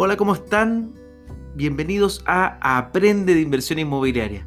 [0.00, 0.94] Hola, ¿cómo están?
[1.56, 4.46] Bienvenidos a Aprende de Inversión Inmobiliaria.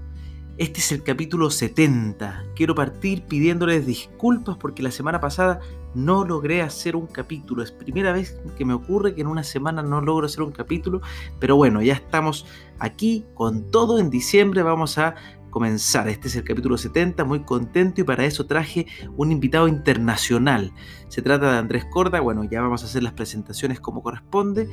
[0.58, 2.46] Este es el capítulo 70.
[2.56, 5.60] Quiero partir pidiéndoles disculpas porque la semana pasada
[5.94, 7.64] no logré hacer un capítulo.
[7.64, 11.02] Es primera vez que me ocurre que en una semana no logro hacer un capítulo.
[11.38, 12.46] Pero bueno, ya estamos
[12.80, 14.00] aquí con todo.
[14.00, 15.16] En diciembre vamos a
[15.50, 16.08] comenzar.
[16.08, 18.88] Este es el capítulo 70, muy contento y para eso traje
[19.18, 20.72] un invitado internacional.
[21.10, 24.70] Se trata de Andrés Corda, bueno, ya vamos a hacer las presentaciones como corresponde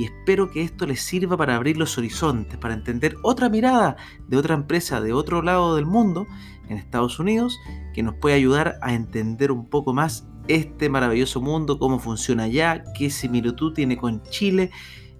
[0.00, 4.38] y espero que esto les sirva para abrir los horizontes, para entender otra mirada de
[4.38, 6.26] otra empresa de otro lado del mundo,
[6.70, 7.60] en Estados Unidos,
[7.92, 12.82] que nos puede ayudar a entender un poco más este maravilloso mundo, cómo funciona allá,
[12.96, 14.70] qué similitud tiene con Chile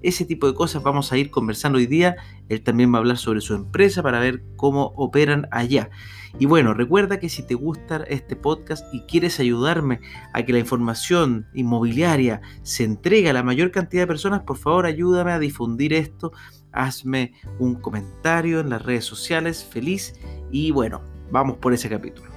[0.03, 2.17] ese tipo de cosas vamos a ir conversando hoy día.
[2.49, 5.91] Él también va a hablar sobre su empresa para ver cómo operan allá.
[6.39, 10.01] Y bueno, recuerda que si te gusta este podcast y quieres ayudarme
[10.33, 14.87] a que la información inmobiliaria se entregue a la mayor cantidad de personas, por favor
[14.87, 16.33] ayúdame a difundir esto.
[16.73, 20.15] Hazme un comentario en las redes sociales, feliz.
[20.51, 22.31] Y bueno, vamos por ese capítulo.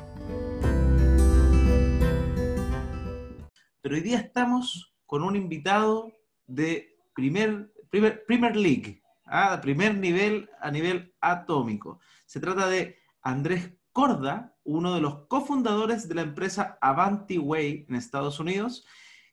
[3.81, 6.11] Pero hoy día estamos con un invitado
[6.47, 9.59] de primer, primer, Premier League, ¿ah?
[9.61, 11.99] primer nivel a nivel atómico.
[12.25, 17.95] Se trata de Andrés Corda, uno de los cofundadores de la empresa Avanti Way en
[17.95, 18.85] Estados Unidos,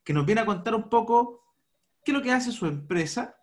[0.05, 1.43] que nos viene a contar un poco
[2.05, 3.37] qué es lo que hace su empresa,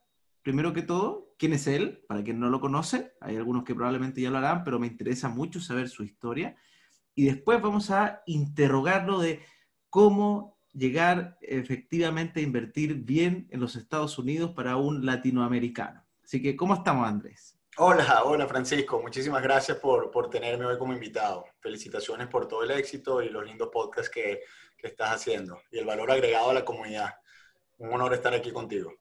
[0.44, 4.22] primero que todo, quién es él, para quien no lo conoce, hay algunos que probablemente
[4.22, 6.56] ya lo harán, pero me interesa mucho saber su historia,
[7.16, 9.42] y después vamos a interrogarlo de
[9.90, 16.04] cómo llegar efectivamente a invertir bien en los Estados Unidos para un latinoamericano.
[16.24, 17.57] Así que, ¿cómo estamos, Andrés?
[17.80, 21.46] Hola, hola Francisco, muchísimas gracias por, por tenerme hoy como invitado.
[21.60, 24.40] Felicitaciones por todo el éxito y los lindos podcasts que,
[24.76, 27.14] que estás haciendo y el valor agregado a la comunidad.
[27.78, 28.96] Un honor estar aquí contigo.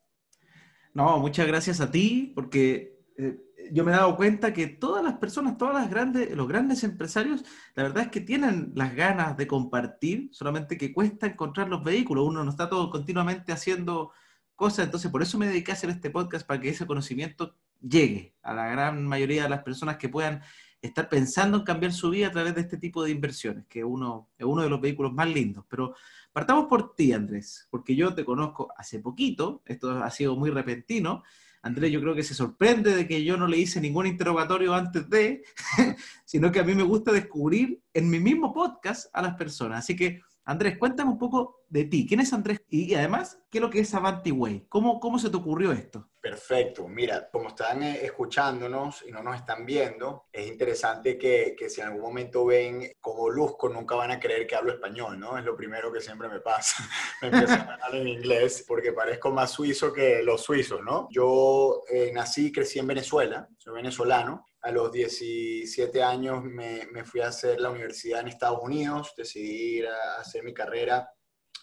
[0.92, 3.38] No, muchas gracias a ti, porque eh,
[3.72, 7.44] yo me he dado cuenta que todas las personas, todas las grandes, los grandes empresarios,
[7.76, 12.26] la verdad es que tienen las ganas de compartir, solamente que cuesta encontrar los vehículos.
[12.26, 14.12] Uno no está todo continuamente haciendo
[14.54, 17.56] cosas, entonces por eso me dediqué a hacer este podcast para que ese conocimiento
[17.88, 20.42] llegue a la gran mayoría de las personas que puedan
[20.80, 24.30] estar pensando en cambiar su vida a través de este tipo de inversiones, que uno,
[24.38, 25.64] es uno de los vehículos más lindos.
[25.68, 25.94] Pero
[26.32, 31.22] partamos por ti, Andrés, porque yo te conozco hace poquito, esto ha sido muy repentino,
[31.62, 35.10] Andrés yo creo que se sorprende de que yo no le hice ningún interrogatorio antes
[35.10, 35.42] de,
[36.24, 39.80] sino que a mí me gusta descubrir en mi mismo podcast a las personas.
[39.80, 42.06] Así que, Andrés, cuéntame un poco de ti.
[42.06, 42.62] ¿Quién es Andrés?
[42.68, 44.66] Y, además, ¿qué es lo que es Avanti Way?
[44.68, 46.08] ¿Cómo, ¿Cómo se te ocurrió esto?
[46.20, 46.86] Perfecto.
[46.86, 51.80] Mira, como están eh, escuchándonos y no nos están viendo, es interesante que, que, si
[51.80, 55.36] en algún momento ven cómo luzco, nunca van a creer que hablo español, ¿no?
[55.36, 56.76] Es lo primero que siempre me pasa.
[57.22, 61.08] me empiezo a hablar en inglés porque parezco más suizo que los suizos, ¿no?
[61.10, 64.46] Yo eh, nací y crecí en Venezuela, soy venezolano.
[64.66, 69.76] A los 17 años me, me fui a hacer la universidad en Estados Unidos, decidí
[69.78, 71.08] ir a hacer mi carrera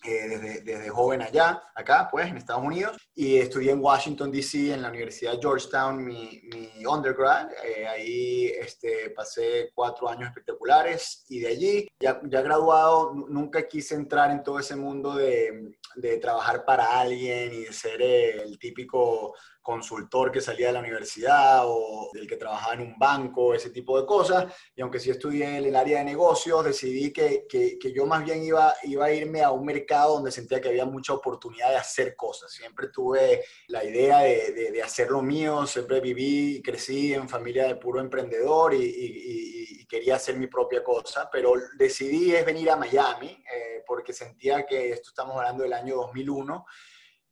[0.06, 4.74] eh, desde, desde, joven allá, acá, pues, en Estados Unidos, y estudié en Washington, D.C.,
[4.74, 7.50] en la Universidad Georgetown, mi, mi undergrad.
[7.66, 13.96] Eh, ahí este, pasé cuatro años espectaculares y de allí, ya, ya graduado, nunca quise
[13.96, 19.36] entrar en todo ese mundo de, de trabajar para alguien y de ser el típico
[19.64, 24.00] consultor que salía de la universidad o del que trabajaba en un banco, ese tipo
[24.00, 24.54] de cosas.
[24.76, 28.44] Y aunque sí estudié en el área de negocios, decidí que, que, yo más bien
[28.44, 32.16] iba, iba a irme a un mercado donde sentía que había mucha oportunidad de hacer
[32.16, 32.52] cosas.
[32.52, 37.66] Siempre tuve la idea de, de, hacer lo mío, siempre viví y crecí en familia
[37.66, 43.28] de puro emprendedor y, quería hacer mi propia cosa, pero decidí es venir a Miami
[43.28, 46.66] eh, porque sentía que esto estamos hablando del año 2001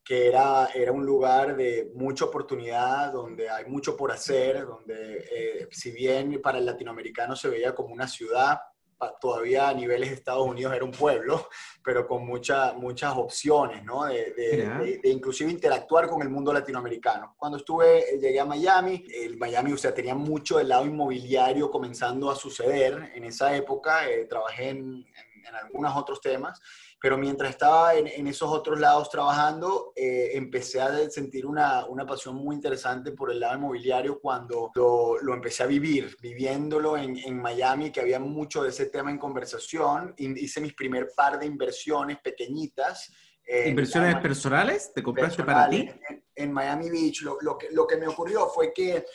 [0.04, 5.68] que era, era un lugar de mucha oportunidad, donde hay mucho por hacer, donde eh,
[5.72, 8.60] si bien para el latinoamericano se veía como una ciudad,
[9.20, 11.50] todavía a niveles de Estados Unidos era un pueblo,
[11.84, 14.06] pero con mucha, muchas opciones, ¿no?
[14.06, 17.36] De, de, de, inclusive interactuar con el mundo latinoamericano.
[17.38, 22.30] Cuando estuve, llegué a Miami, el Miami, o sea, tenía mucho del lado inmobiliario comenzando
[22.30, 26.59] a suceder en esa época, eh, trabajé en, en, en algunos otros temas,
[26.99, 32.05] pero mientras estaba en, en esos otros lados trabajando, eh, empecé a sentir una, una,
[32.05, 37.17] pasión muy interesante por el lado inmobiliario cuando lo, lo empecé a vivir, viviéndolo en,
[37.17, 40.14] en, Miami, que había mucho de ese tema en conversación.
[40.17, 43.11] Hice mis primer par de inversiones pequeñitas.
[43.46, 44.91] Eh, ¿Inversiones personales?
[44.94, 45.90] ¿Te compraste para ti?
[46.09, 47.22] En, en, Miami Beach.
[47.22, 49.05] Lo, lo, que, lo que me ocurrió fue que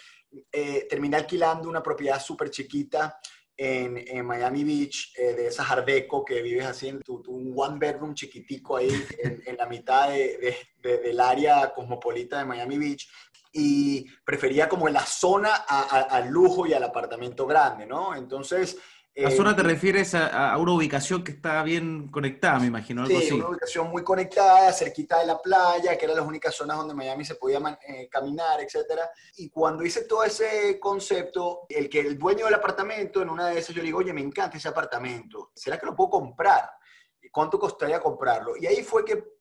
[0.53, 3.19] eh, terminé alquilando una propiedad súper chiquita
[3.57, 8.15] en, Miami Beach, eh, de esa Arbeco que vives así en tu, un one bedroom
[8.15, 8.91] chiquitico ahí
[9.23, 13.09] en, en la mitad de, de, del área cosmopolita de Miami Beach
[13.53, 18.15] y prefería como la zona al lujo y al apartamento grande, ¿no?
[18.15, 18.77] Entonces
[19.17, 23.19] la zona te eh, refieres a, una ubicación que está bien conectada, me imagino, algo
[23.19, 26.95] sí, una ubicación muy conectada, cerquita de la playa, que eran las únicas zonas donde
[26.95, 27.59] Miami se podía
[27.89, 29.01] eh, caminar, etc.
[29.39, 33.59] Y cuando hice todo ese concepto, el que el dueño del apartamento, en una de
[33.59, 36.71] esas yo le digo, oye, me encanta ese apartamento, ¿será que lo puedo comprar?
[37.33, 38.57] ¿Cuánto costaría comprarlo?
[38.57, 39.37] Y ahí fue que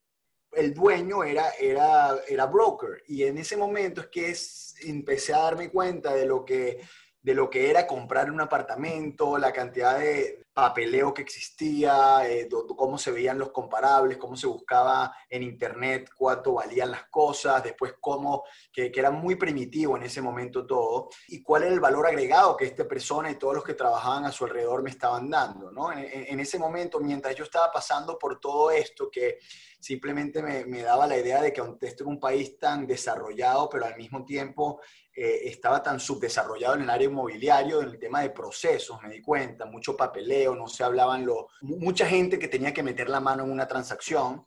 [0.53, 3.03] el dueño era, era, era broker.
[3.07, 6.79] Y en ese momento es que es, empecé a darme cuenta de lo que
[7.25, 12.99] de lo que era comprar un apartamento, la cantidad de papeleo que existía, eh, cómo
[12.99, 18.43] se veían los comparables, cómo se buscaba en internet cuánto valían las cosas, después cómo,
[18.71, 22.65] que, era muy primitivo en ese momento todo, y cuál era el valor agregado que
[22.65, 25.91] esta persona y todos los que trabajaban a su alrededor me estaban dando, ¿no?
[25.91, 29.39] En, ese momento, mientras yo estaba pasando por todo esto, que
[29.79, 33.85] simplemente me, me daba la idea de que este era un país tan desarrollado, pero
[33.85, 34.79] al mismo tiempo
[35.17, 39.21] eh, estaba tan subdesarrollado en el área inmobiliario, en el tema de procesos, me di
[39.21, 43.45] cuenta, mucho papeleo, no se hablaban lo, mucha gente que tenía que meter la mano
[43.45, 44.45] en una transacción,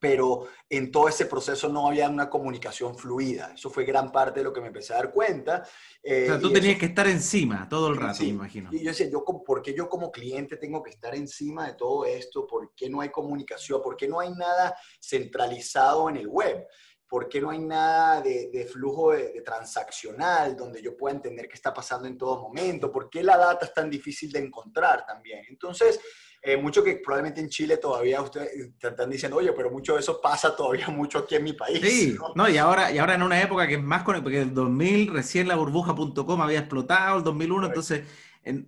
[0.00, 3.54] pero en todo ese proceso no había una comunicación fluida.
[3.54, 5.66] Eso fue gran parte de lo que me empecé a dar cuenta.
[6.02, 8.68] Eh, o sea, tú tenías que estar encima todo el rato, me imagino.
[8.70, 12.04] Y yo decía, yo, ¿por qué yo como cliente tengo que estar encima de todo
[12.04, 12.46] esto?
[12.46, 13.80] ¿Por qué no hay comunicación?
[13.82, 16.66] ¿Por qué no hay nada centralizado en el web?
[17.14, 21.72] ¿Por qué no hay nada de, flujo de, transaccional donde yo pueda entender qué está
[21.72, 22.90] pasando en todo momento?
[22.90, 25.44] ¿Por qué la data es tan difícil de encontrar también?
[25.48, 26.00] Entonces,
[26.42, 28.50] eh, mucho que probablemente en Chile todavía ustedes
[28.80, 31.80] están diciendo, oye, pero mucho de eso pasa todavía mucho aquí en mi país.
[31.80, 32.48] Sí, ¿no?
[32.48, 35.46] y, ahora, y ahora en una época que es más con, porque el 2000 recién
[35.46, 38.08] la burbuja.com había explotado, el 2001, entonces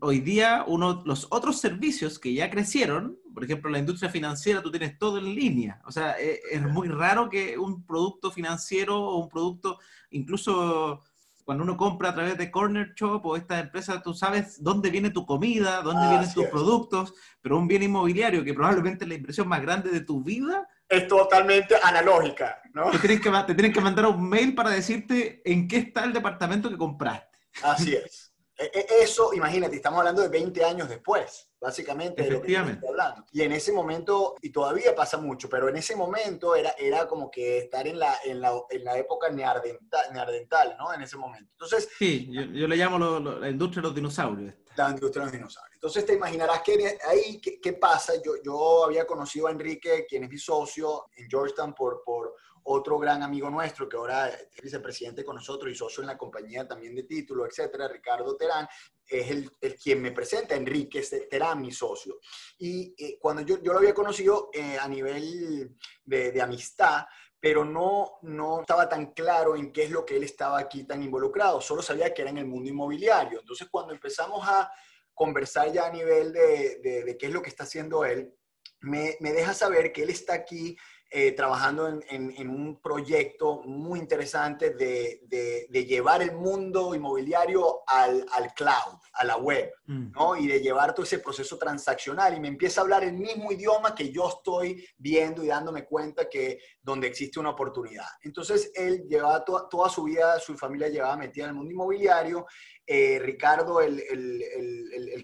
[0.00, 4.70] hoy día uno, los otros servicios que ya crecieron, por ejemplo, la industria financiera, tú
[4.70, 5.80] tienes todo en línea.
[5.84, 9.78] O sea, e, es, muy raro que un producto financiero o un producto,
[10.10, 11.02] incluso
[11.44, 15.10] cuando uno compra a través de Corner Shop o esta empresa, tú sabes dónde viene
[15.10, 19.46] tu comida, dónde vienen tus productos, pero un bien inmobiliario que probablemente es la impresión
[19.46, 20.66] más grande de tu vida.
[20.88, 22.90] Es totalmente analógica, ¿no?
[22.90, 26.12] Te tienen que, te tienen que mandar un mail para decirte en qué está el
[26.12, 27.38] departamento que compraste.
[27.62, 28.25] Así es.
[28.58, 33.24] E, e, eso, imagínate, estamos hablando de 20 años después, básicamente, de lo que hablando.
[33.30, 37.30] Y en ese momento, y todavía pasa mucho, pero en ese momento era, era como
[37.30, 40.92] que estar en la, en la, en la época neardental, neardental, ¿no?
[40.94, 41.50] En ese momento.
[41.52, 41.88] Entonces...
[41.98, 44.54] Sí, yo, yo le llamo la industria de los dinosaurios.
[44.74, 45.74] La industria de los dinosaurios.
[45.74, 48.14] Entonces te imaginarás que ahí, ¿qué, qué pasa?
[48.24, 52.34] Yo, yo había conocido a Enrique, quien es mi socio en Georgetown por, por
[52.66, 56.66] otro gran amigo nuestro que ahora es vicepresidente con nosotros y socio en la compañía
[56.66, 58.66] también de título, etcétera, Ricardo Terán,
[59.06, 62.18] es el, el quien me presenta, Enrique Terán, mi socio.
[62.58, 67.06] Y eh, cuando yo, yo, lo había conocido eh, a nivel de, de, amistad,
[67.38, 71.02] pero no, no estaba tan claro en qué es lo que él estaba aquí tan
[71.02, 73.40] involucrado, solo sabía que era en el mundo inmobiliario.
[73.40, 74.70] Entonces, cuando empezamos a
[75.14, 78.34] conversar ya a nivel de, de, de qué es lo que está haciendo él,
[78.80, 80.76] me, me deja saber que él está aquí
[81.08, 88.26] eh, trabajando en, en, un proyecto muy interesante de, de, llevar el mundo inmobiliario al,
[88.32, 90.10] al cloud, a la web, mm.
[90.12, 90.36] ¿no?
[90.36, 92.34] Y de llevar todo ese proceso transaccional.
[92.34, 96.28] Y me empieza a hablar el mismo idioma que yo estoy viendo y dándome cuenta
[96.28, 98.08] que donde existe una oportunidad.
[98.22, 102.46] Entonces, él llevaba toda su vida, su familia llevaba metida en el mundo inmobiliario
[102.88, 104.00] eh, Ricardo, el,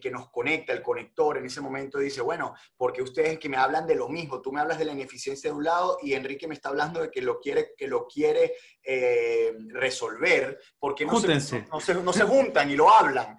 [0.00, 3.86] que nos conecta, el conector, en ese momento dice, bueno, porque ustedes que me hablan
[3.86, 6.54] de lo mismo, tú me hablas de la ineficiencia de un lado y Enrique me
[6.54, 12.12] está hablando de que lo quiere, que lo quiere eh, resolver, porque no se, no,
[12.12, 13.36] se, juntan y lo hablan.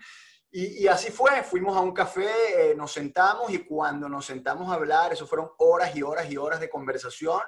[0.55, 4.75] Y, así fue, fuimos a un café, eh, nos sentamos y cuando nos sentamos a
[4.75, 7.41] hablar, eso fueron horas y horas y horas de conversación,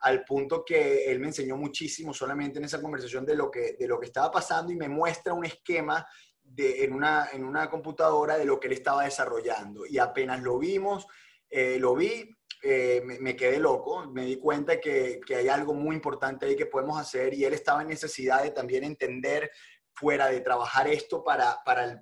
[0.00, 3.86] al punto que él me enseñó muchísimo solamente en esa conversación de lo que, de
[3.86, 6.06] lo que estaba pasando y me muestra un esquema
[6.42, 9.86] de, en, una, en una computadora de lo que él estaba desarrollando.
[9.86, 11.06] Y apenas lo vimos,
[11.48, 12.28] eh, lo vi,
[12.62, 16.66] eh, me, quedé loco, me di cuenta que, que, hay algo muy importante ahí que
[16.66, 19.50] podemos hacer y él estaba en necesidad de también entender
[19.94, 22.00] fuera de trabajar esto para, para el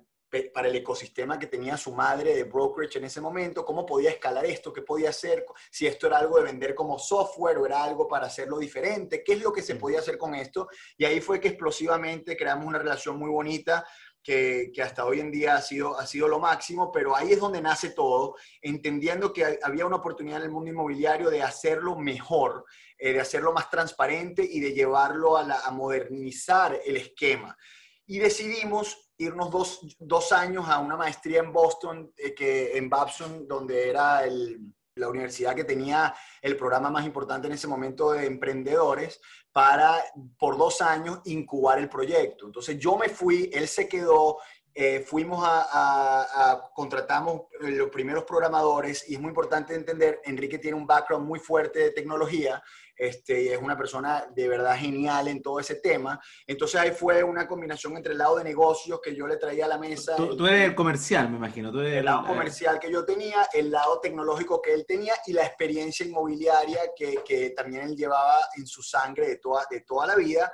[0.53, 4.45] para el ecosistema que tenía su madre de brokerage en ese momento, cómo podía escalar
[4.45, 8.07] esto, qué podía hacer, si esto era algo de vender como software o era algo
[8.07, 10.67] para hacerlo diferente, qué es lo que se podía hacer con esto.
[10.97, 13.85] Y ahí fue que explosivamente creamos una relación muy bonita
[14.21, 17.39] que, que, hasta hoy en día ha sido, ha sido lo máximo, pero ahí es
[17.39, 22.65] donde nace todo, entendiendo que había una oportunidad en el mundo inmobiliario de hacerlo mejor,
[22.97, 27.57] eh, de hacerlo más transparente y de llevarlo a, la, a modernizar el esquema.
[28.05, 33.47] Y decidimos irnos dos, dos años a una maestría en Boston, eh, que, en Babson,
[33.47, 34.59] donde era el,
[34.95, 39.21] la universidad que tenía el programa más importante en ese momento de emprendedores,
[39.51, 40.01] para
[40.37, 42.45] por dos años incubar el proyecto.
[42.45, 44.37] Entonces yo me fui, él se quedó
[44.73, 50.87] eh, fuimos a, contratamos los primeros programadores y es muy importante entender, Enrique tiene un
[50.87, 52.61] background muy fuerte de tecnología,
[52.95, 56.19] este, y es una persona de verdad genial en todo ese tema.
[56.45, 59.69] Entonces ahí fue una combinación entre el lado de negocios que yo le traía a
[59.69, 60.15] la mesa.
[60.17, 61.71] Tú, eres el comercial, me imagino.
[61.71, 65.45] Tú el lado comercial que yo tenía, el lado tecnológico que él tenía y la
[65.45, 70.15] experiencia inmobiliaria que, que también él llevaba en su sangre de toda, de toda la
[70.15, 70.51] vida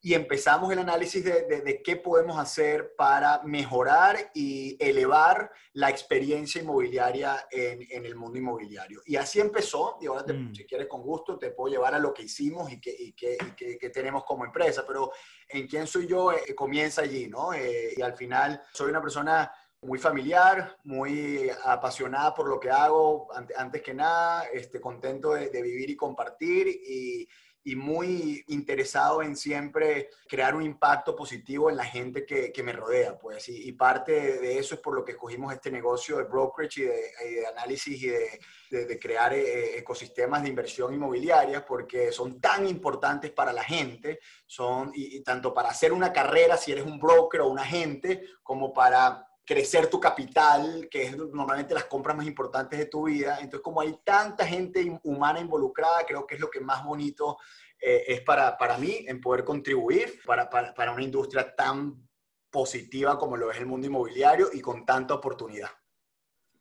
[0.00, 7.46] y empezamos el análisis de, qué podemos hacer para mejorar y elevar la experiencia inmobiliaria
[7.50, 9.00] en, el mundo inmobiliario.
[9.06, 10.54] Y así empezó, y ahora mm.
[10.54, 14.44] si quieres con gusto te puedo llevar a lo que hicimos y qué tenemos como
[14.44, 15.10] empresa, pero
[15.48, 17.52] en quién soy yo eh, comienza allí, ¿no?
[17.52, 19.50] Eh, y al final soy una persona
[19.82, 25.62] muy familiar, muy apasionada por lo que hago, antes, que nada, este, contento de, de
[25.62, 27.28] vivir y compartir y
[27.66, 32.72] y muy interesado en siempre crear un impacto positivo en la gente que, que me
[32.72, 36.82] rodea, pues, y, parte de eso es por lo que escogimos este negocio de brokerage
[36.82, 42.68] y de, análisis y de, de, crear eh, ecosistemas de inversión inmobiliaria, porque son tan
[42.68, 47.00] importantes para la gente, son, y, y tanto para hacer una carrera si eres un
[47.00, 52.26] broker o un agente, como para crecer tu capital, que es normalmente las compras más
[52.26, 53.36] importantes de tu vida.
[53.36, 57.38] Entonces, como hay tanta gente humana involucrada, creo que es lo que más bonito
[57.80, 62.08] eh, es para, para mí en poder contribuir para, para, para, una industria tan
[62.50, 65.70] positiva como lo es el mundo inmobiliario y con tanta oportunidad.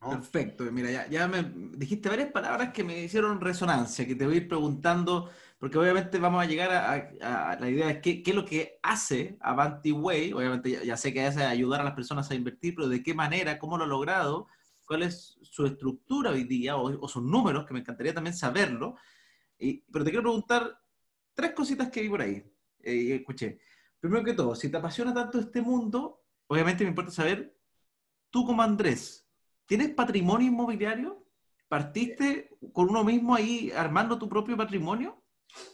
[0.09, 1.43] Perfecto, mira, ya, ya me
[1.77, 6.19] dijiste varias palabras que me hicieron resonancia, que te voy a ir preguntando porque obviamente
[6.19, 10.33] vamos a llegar a, la idea de qué, qué, es lo que hace Avanti Way,
[10.33, 13.57] obviamente ya, sé que hace ayudar a las personas a invertir, pero de qué manera,
[13.57, 14.47] cómo lo ha logrado,
[14.85, 18.97] cuál es su estructura hoy día o, sus números, que me encantaría también saberlo.
[19.57, 20.79] Y, pero te quiero preguntar
[21.33, 22.43] tres cositas que vi por ahí
[22.83, 23.59] eh, y escuché.
[24.00, 27.57] Primero que todo, si te apasiona tanto este mundo, obviamente me importa saber,
[28.29, 29.25] tú como Andrés,
[29.65, 31.25] ¿tienes patrimonio inmobiliario?
[31.67, 35.22] ¿Partiste con uno mismo ahí armando tu propio patrimonio?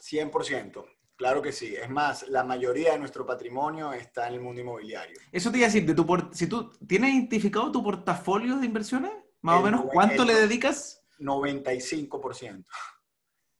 [0.01, 0.85] 100%.
[1.15, 1.75] Claro que sí.
[1.75, 5.19] Es más, la mayoría de nuestro patrimonio está en el mundo inmobiliario.
[5.31, 9.11] Eso te iba a decir, de tu si tú tienes identificado tu portafolio de inversiones,
[9.41, 11.03] más o menos, ¿cuánto le dedicas?
[11.19, 12.65] 95%.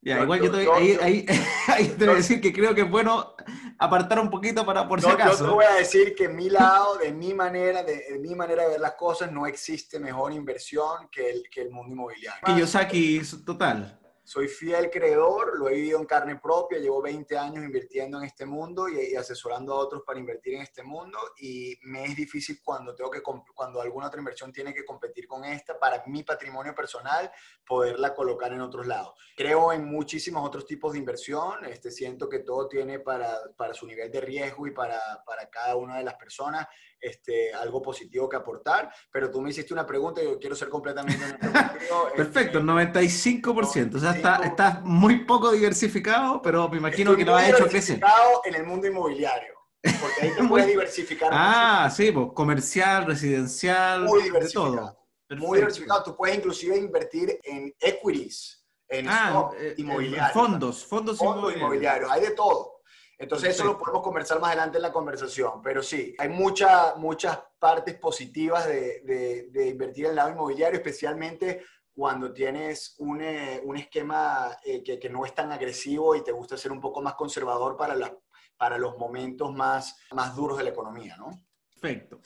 [0.02, 1.26] Ya, igual yo, te, ahí, ahí,
[1.68, 3.36] ahí, te voy a decir que creo que es bueno
[3.78, 5.44] apartar un poquito para por si acaso.
[5.44, 8.64] Yo te voy a decir que mi lado, de mi manera, de, de, mi manera
[8.64, 12.42] de ver las cosas, no existe mejor inversión que el, que el mundo inmobiliario.
[12.46, 14.01] Kiyosaki, total
[14.32, 18.46] soy fiel creedor, lo he vivido en carne propia, llevo 20 años invirtiendo en este
[18.46, 22.96] mundo y, asesorando a otros para invertir en este mundo y me es difícil cuando
[22.96, 27.30] tengo que cuando alguna otra inversión tiene que competir con esta para mi patrimonio personal
[27.66, 29.20] poderla colocar en otros lados.
[29.36, 33.86] Creo en muchísimos otros tipos de inversión, este siento que todo tiene para, para su
[33.86, 36.68] nivel de riesgo y para, para cada una de las personas
[37.02, 40.70] este, algo positivo que aportar, pero tú me hiciste una pregunta y yo quiero ser
[40.70, 41.18] completamente
[42.16, 47.36] Perfecto, el 95%, o sea, está, está, muy poco diversificado, pero me imagino que lo
[47.36, 48.00] ha hecho crecer.
[48.46, 49.54] en el mundo inmobiliario.
[49.82, 51.30] Porque ahí te puedes diversificar.
[51.32, 54.72] ah, sí, pues comercial, residencial, muy diversificado.
[54.72, 55.48] de todo.
[55.48, 56.04] Muy diversificado.
[56.04, 60.34] Tú puedes inclusive invertir en equities, en ah, eh, inmobiliarios.
[60.34, 62.12] fondos, fondos, fondos inmobiliarios.
[62.12, 62.82] Hay de todo.
[63.22, 67.38] Entonces eso lo podemos conversar más adelante en la conversación, pero sí, hay mucha, muchas
[67.60, 71.64] partes positivas de, de, invertir en el lado inmobiliario, especialmente
[71.94, 76.32] cuando tienes un, eh, un esquema eh, que, que, no es tan agresivo y te
[76.32, 78.16] gusta ser un poco más conservador para, la,
[78.58, 81.32] para los momentos más, más duros de la economía, ¿no?
[81.80, 82.22] Perfecto.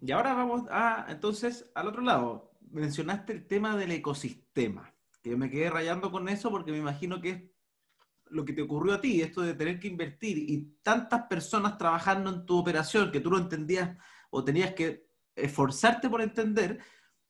[0.00, 2.50] Y ahora vamos a, entonces, al otro lado.
[2.70, 7.30] Mencionaste el tema del ecosistema, que me quedé rayando con eso porque me imagino que
[7.30, 7.42] es
[8.30, 12.30] lo que te ocurrió a ti, esto de tener que invertir y tantas personas trabajando
[12.30, 13.96] en tu operación que tú no entendías
[14.30, 16.80] o tenías que esforzarte por entender,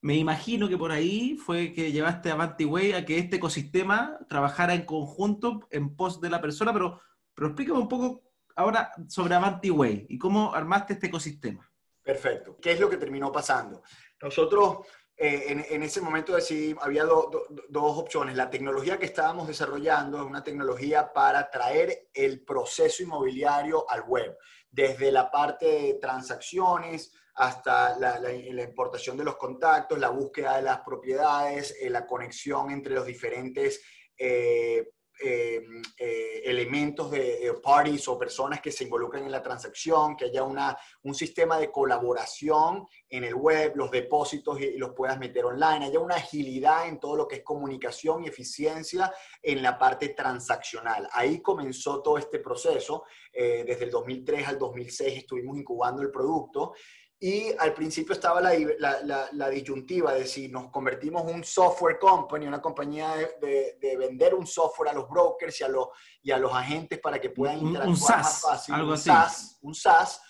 [0.02, 4.74] me imagino que por ahí fue que llevaste a Way a que este ecosistema trabajara
[4.74, 7.00] en conjunto en pos de la persona, pero,
[7.32, 8.24] pero explícame un poco
[8.56, 11.70] ahora sobre Way y cómo armaste este ecosistema.
[12.02, 12.58] Perfecto.
[12.60, 13.84] ¿Qué es lo que terminó pasando?
[14.20, 14.78] Nosotros
[15.16, 18.36] eh, en, ese momento decidí, había dos opciones.
[18.36, 24.36] La tecnología que estábamos desarrollando es una tecnología para traer el proceso inmobiliario al web,
[24.68, 30.80] desde la parte de transacciones hasta la, importación de los contactos, la búsqueda de las
[30.80, 33.80] propiedades, eh, la conexión entre los diferentes
[34.24, 34.92] eh,
[35.24, 35.62] eh,
[35.98, 40.76] eh, elementos de parties o personas que se involucran en la transacción, que haya una,
[41.02, 46.00] un sistema de colaboración en el web, los depósitos y, los puedas meter online, haya
[46.00, 51.08] una agilidad en todo lo que es comunicación y eficiencia en la parte transaccional.
[51.12, 53.04] Ahí comenzó todo este proceso.
[53.32, 56.74] desde el 2003 al 2006 estuvimos incubando el producto
[57.22, 61.96] y al principio estaba la, la, la, disyuntiva de si nos convertimos en un software
[61.96, 65.86] company, una compañía de, de, vender un software a los brokers y a los,
[66.20, 68.74] y a los agentes para que puedan interactuar un, SaaS, más fácil.
[68.74, 69.04] Algo un así.
[69.04, 70.20] SaaS, un SaaS.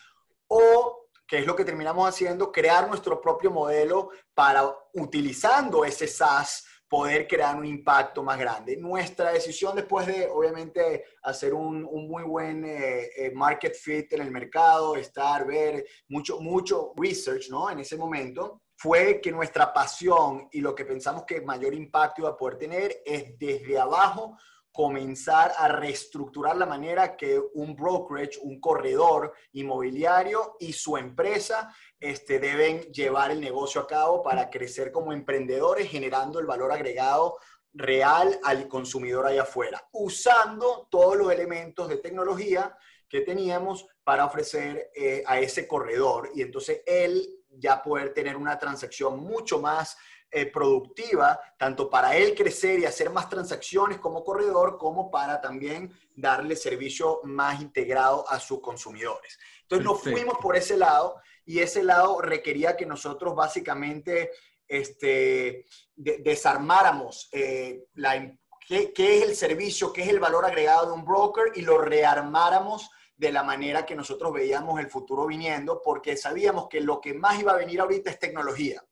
[0.48, 6.66] O, que es lo que terminamos haciendo, crear nuestro propio modelo para, utilizando ese SaaS,
[6.92, 8.76] poder crear un impacto más grande.
[8.76, 14.20] Nuestra decisión después de, obviamente, hacer un, un muy buen eh, eh, market fit en
[14.20, 17.70] el mercado, estar, ver mucho, mucho research, ¿no?
[17.70, 22.28] En ese momento, fue que nuestra pasión y lo que pensamos que mayor impacto iba
[22.28, 24.36] a poder tener es desde abajo
[24.70, 32.40] comenzar a reestructurar la manera que un brokerage, un corredor inmobiliario y su empresa este,
[32.40, 37.38] deben llevar el negocio a cabo para crecer como emprendedores, generando el valor agregado
[37.72, 42.76] real al consumidor allá afuera, usando todos los elementos de tecnología
[43.08, 48.58] que teníamos para ofrecer eh, a ese corredor y entonces él ya poder tener una
[48.58, 49.96] transacción mucho más
[50.30, 55.92] eh, productiva, tanto para él crecer y hacer más transacciones como corredor, como para también
[56.16, 59.38] darle servicio más integrado a sus consumidores.
[59.60, 64.30] Entonces nos fuimos por ese lado y ese lado requería que nosotros básicamente
[64.66, 68.34] este, desarmáramos eh, la,
[68.66, 71.78] qué, qué es el servicio, qué es el valor agregado de un broker y lo
[71.78, 77.14] rearmáramos de la manera que nosotros veíamos el futuro viniendo, porque sabíamos que lo que
[77.14, 78.82] más iba a venir ahorita es tecnología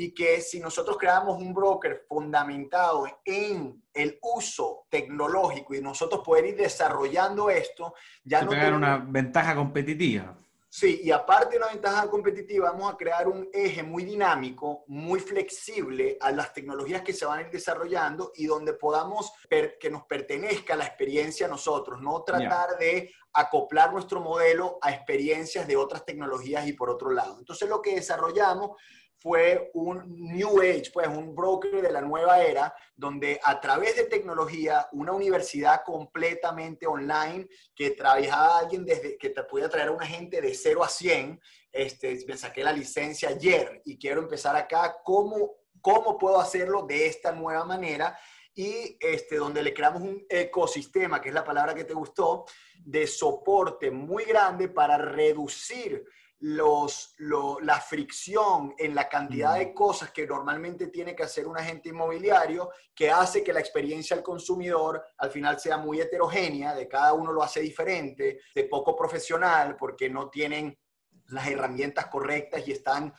[0.00, 6.46] y que si nosotros creamos un broker fundamentado en el uso tecnológico y nosotros poder
[6.46, 10.38] ir desarrollando esto, ya no tenemos una ventaja competitiva.
[10.78, 15.18] Sí, y aparte de una ventaja competitiva, vamos a crear un eje muy dinámico, muy
[15.18, 20.04] flexible a las tecnologías que se van a ir desarrollando y donde podamos que nos
[20.04, 26.04] pertenezca la experiencia a nosotros, no tratar de acoplar nuestro modelo a experiencias de otras
[26.04, 27.40] tecnologías y por otro lado.
[27.40, 28.80] Entonces lo que desarrollamos
[29.20, 34.04] fue un New Age, pues un broker de la nueva era, donde a través de
[34.04, 40.06] tecnología, una universidad completamente online que trabajaba alguien desde que te podía traer a una
[40.06, 41.40] gente de 0 a 100,
[41.72, 47.06] este, me saqué la licencia ayer y quiero empezar acá, ¿cómo, cómo puedo hacerlo de
[47.06, 48.16] esta nueva manera?
[48.54, 52.44] Y este, donde le creamos un ecosistema, que es la palabra que te gustó,
[52.84, 56.04] de soporte muy grande para reducir
[56.40, 61.88] los, la fricción en la cantidad de cosas que normalmente tiene que hacer un agente
[61.88, 67.12] inmobiliario, que hace que la experiencia al consumidor al final sea muy heterogénea, de cada
[67.12, 70.78] uno lo hace diferente, de poco profesional, porque no tienen
[71.26, 73.12] las herramientas correctas y están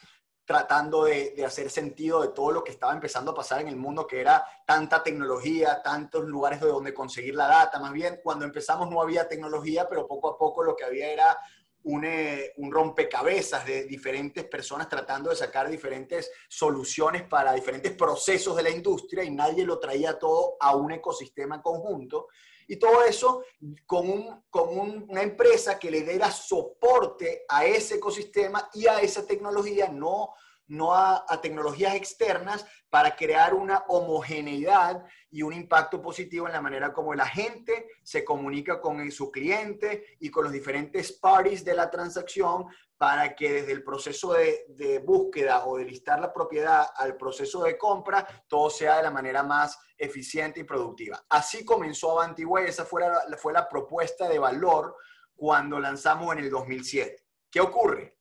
[0.46, 3.76] tratando de, de, hacer sentido de todo lo que estaba empezando a pasar en el
[3.76, 7.80] mundo, que era tanta tecnología, tantos lugares de donde conseguir la data.
[7.80, 11.38] Más bien, cuando empezamos no había tecnología, pero poco a poco lo que había era
[11.84, 18.70] un, rompecabezas de diferentes personas tratando de sacar diferentes soluciones para diferentes procesos de la
[18.70, 22.28] industria y nadie lo traía todo a un ecosistema conjunto.
[22.68, 23.44] Y todo eso
[23.86, 24.78] con, un, con
[25.10, 30.36] una empresa que le diera soporte a ese ecosistema y a esa tecnología, no
[30.70, 36.94] no a, tecnologías externas para crear una homogeneidad y un impacto positivo en la manera
[36.94, 41.90] como la gente se comunica con su cliente y con los diferentes parties de la
[41.90, 47.64] transacción para que desde el proceso de, búsqueda o de listar la propiedad al proceso
[47.64, 51.24] de compra, todo sea de la manera más eficiente y productiva.
[51.30, 54.96] Así comenzó Avantiway, esa fue la, fue la propuesta de valor
[55.36, 57.24] cuando lanzamos en el 2007.
[57.50, 58.18] ¿Qué ocurre?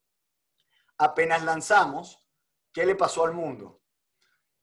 [0.96, 2.27] Apenas lanzamos,
[2.72, 3.80] ¿Qué le pasó al mundo?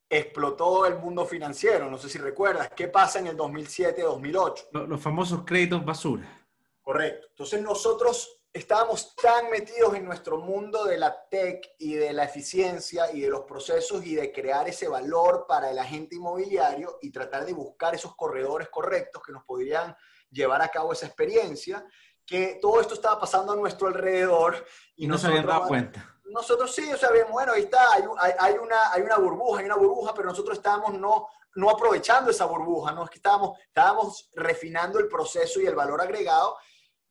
[0.10, 2.70] Explotó el mundo financiero, no sé si recuerdas.
[2.76, 4.88] ¿Qué pasa en el 2007-2008?
[4.88, 6.48] Los, famosos créditos basura.
[6.82, 7.28] Correcto.
[7.32, 13.12] Entonces nosotros estábamos tan metidos en nuestro mundo de la tech y de la eficiencia
[13.12, 17.46] y de los procesos y de crear ese valor para el agente inmobiliario y tratar
[17.46, 19.96] de buscar esos corredores correctos que nos podrían
[20.30, 21.86] llevar a cabo esa experiencia,
[22.26, 24.66] que todo esto estaba pasando a nuestro alrededor
[24.96, 28.04] y, no se habían dado cuenta nosotros sí, o sea, bueno, ahí está, hay,
[28.40, 32.46] hay, una, hay una burbuja, hay una burbuja, pero nosotros estábamos no, no aprovechando esa
[32.46, 33.04] burbuja, ¿no?
[33.04, 36.58] Es que estábamos, estábamos refinando el proceso y el valor agregado,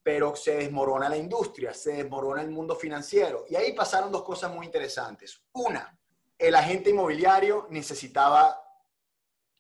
[0.03, 3.47] pero se desmorona la industria, se desmorona el mundo financiero.
[3.49, 5.43] Y ahí pasaron dos cosas muy interesantes.
[5.53, 5.99] Una,
[6.39, 8.61] el agente inmobiliario necesitaba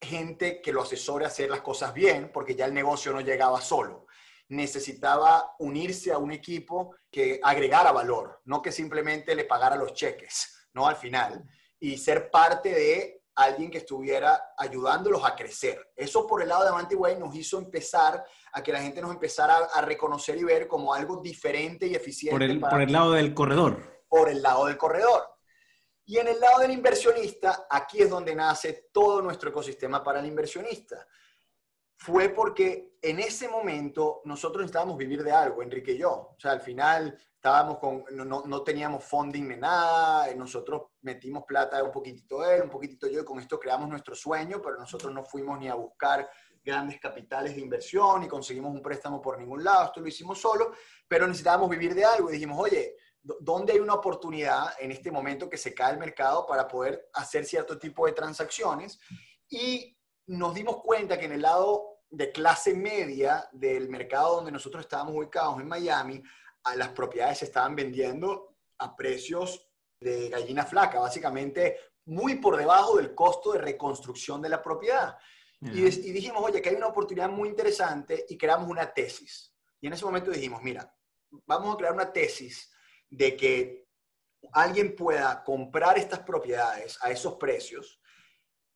[0.00, 3.60] gente que lo asesore a hacer las cosas bien, porque ya el negocio no llegaba
[3.60, 4.03] solo.
[4.48, 10.68] Necesitaba unirse a un equipo que agregara valor, no que simplemente le pagara los cheques,
[10.74, 10.86] ¿no?
[10.86, 11.44] Al final,
[11.80, 15.92] y ser parte de alguien que estuviera ayudándolos a crecer.
[15.96, 19.10] Eso por el lado de Avanti Way nos hizo empezar a que la gente nos
[19.10, 22.34] empezara a, reconocer y ver como algo diferente y eficiente.
[22.34, 24.04] Por el, por el lado del corredor.
[24.08, 25.34] Por el lado del corredor.
[26.06, 30.26] Y en el lado del inversionista, aquí es donde nace todo nuestro ecosistema para el
[30.26, 31.06] inversionista.
[32.04, 36.34] Fue porque en ese momento nosotros necesitábamos vivir de algo, Enrique y yo.
[36.36, 41.82] O sea, al final estábamos con, no, no teníamos funding de nada, nosotros metimos plata
[41.82, 45.24] un poquitito él, un poquitito yo, y con esto creamos nuestro sueño, pero nosotros no
[45.24, 46.28] fuimos ni a buscar
[46.62, 50.72] grandes capitales de inversión, ni conseguimos un préstamo por ningún lado, esto lo hicimos solo,
[51.08, 55.48] pero necesitábamos vivir de algo y dijimos, oye, ¿dónde hay una oportunidad en este momento
[55.48, 59.00] que se cae el mercado para poder hacer cierto tipo de transacciones?
[59.48, 64.84] Y nos dimos cuenta que en el lado de clase media del mercado donde nosotros
[64.84, 66.22] estábamos ubicados en Miami,
[66.64, 69.68] a las propiedades se estaban vendiendo a precios
[70.00, 75.16] de gallina flaca, básicamente muy por debajo del costo de reconstrucción de la propiedad.
[75.60, 79.54] Y, y, dijimos, oye, que hay una oportunidad muy interesante y creamos una tesis.
[79.80, 80.94] Y en ese momento dijimos, mira,
[81.46, 82.70] vamos a crear una tesis
[83.08, 83.86] de que
[84.52, 87.98] alguien pueda comprar estas propiedades a esos precios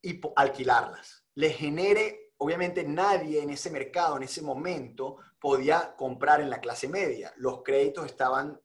[0.01, 1.25] y alquilarlas.
[1.35, 6.87] Le genere, obviamente nadie en ese mercado, en ese momento, podía comprar en la clase
[6.87, 7.33] media.
[7.37, 8.59] Los créditos estaban,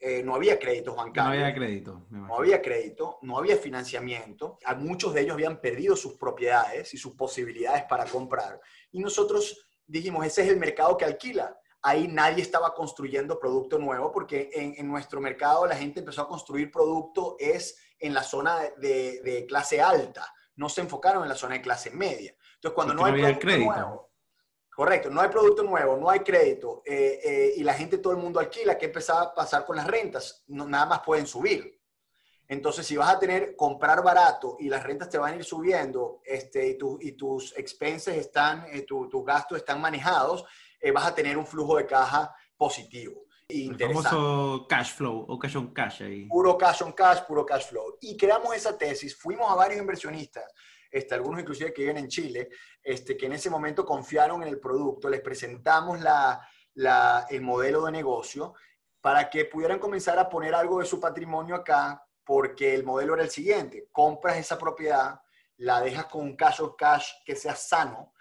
[0.00, 1.36] eh, no había créditos bancarios.
[1.36, 2.06] No había crédito.
[2.10, 4.58] No había crédito, no había financiamiento.
[4.64, 8.60] A muchos de ellos habían perdido sus propiedades y sus posibilidades para comprar.
[8.90, 14.10] Y nosotros dijimos, ese es el mercado que alquila ahí nadie estaba construyendo producto nuevo
[14.10, 19.46] porque en, nuestro mercado la gente empezó a construir producto es en la zona de,
[19.48, 22.34] clase alta, no se enfocaron en la zona de clase media.
[22.66, 23.72] Entonces, cuando no hay producto crédito.
[23.72, 24.10] nuevo,
[24.74, 28.18] correcto, no hay producto nuevo, no hay crédito eh, eh, y la gente, todo el
[28.18, 30.44] mundo alquila, ¿qué empezaba a pasar con las rentas?
[30.48, 31.76] No, nada más pueden subir.
[32.48, 36.20] Entonces, si vas a tener, comprar barato y las rentas te van a ir subiendo
[36.24, 40.44] este, y, y tus expenses están, eh, tus gastos están manejados,
[40.80, 43.26] eh, vas a tener un flujo de caja positivo.
[43.48, 46.26] El famoso cash flow o cash on cash ahí.
[46.26, 47.96] Puro cash on cash, puro cash flow.
[48.00, 50.44] Y creamos esa tesis, fuimos a varios inversionistas,
[50.96, 52.48] este, algunos inclusive que viven en Chile,
[52.82, 57.84] este, que en ese momento confiaron en el producto, les presentamos la, la, el modelo
[57.84, 58.54] de negocio
[59.00, 63.22] para que pudieran comenzar a poner algo de su patrimonio acá, porque el modelo era
[63.22, 65.20] el siguiente, compras esa propiedad,
[65.58, 68.12] la dejas con un cash cash que sea sano,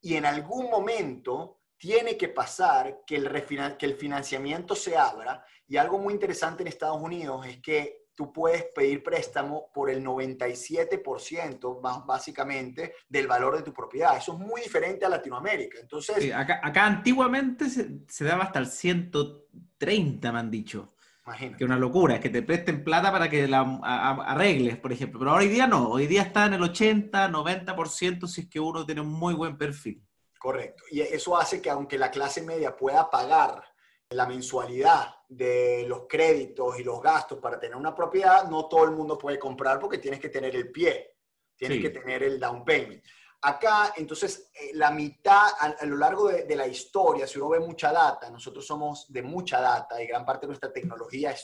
[0.00, 5.44] y en algún momento tiene que pasar que el, que el financiamiento se abra.
[5.66, 10.04] Y algo muy interesante en Estados Unidos es que tú puedes pedir préstamo por el
[10.04, 14.16] 97% más básicamente del valor de tu propiedad.
[14.16, 15.78] Eso es muy diferente a Latinoamérica.
[15.80, 20.94] Entonces, acá, antiguamente se, daba hasta el 130, me han dicho.
[21.26, 21.58] Imagínate.
[21.58, 23.60] Que una locura, que te presten plata para que la
[24.26, 25.18] arregles, por ejemplo.
[25.18, 28.84] Pero hoy día no, hoy día está en el 80, 90% si es que uno
[28.84, 30.04] tiene un muy buen perfil.
[30.38, 30.84] Correcto.
[30.90, 33.64] Y eso hace que aunque la clase media pueda pagar
[34.14, 38.92] la mensualidad de los créditos y los gastos para tener una propiedad, no todo el
[38.92, 41.16] mundo puede comprar porque tienes que tener el pie,
[41.56, 43.02] tienes que tener el down payment.
[43.42, 47.92] Acá, entonces, eh, la mitad, a, lo largo de, la historia, si uno ve mucha
[47.92, 51.34] data, nosotros somos de mucha data y gran parte de nuestra tecnología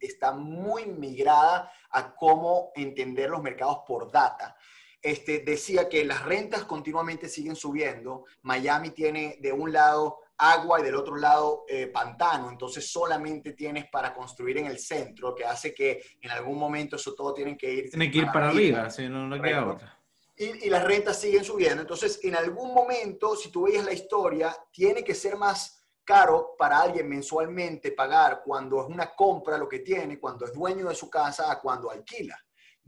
[0.00, 4.56] está muy migrada a cómo entender los mercados por data
[5.02, 8.24] este, decía que las rentas continuamente siguen subiendo.
[8.42, 13.88] Miami tiene de un lado agua y del otro lado eh, pantano, entonces solamente tienes
[13.88, 17.72] para construir en el centro, que hace que en algún momento eso todo tiene que
[17.72, 17.90] ir...
[17.90, 19.98] Tiene que ir para arriba, si no, no queda otra.
[20.36, 21.82] Y, y, las rentas siguen subiendo.
[21.82, 26.80] Entonces, en algún momento, si tú veías la historia, tiene que ser más caro para
[26.80, 31.08] alguien mensualmente pagar cuando es una compra lo que tiene, cuando es dueño de su
[31.08, 32.36] casa, a cuando alquila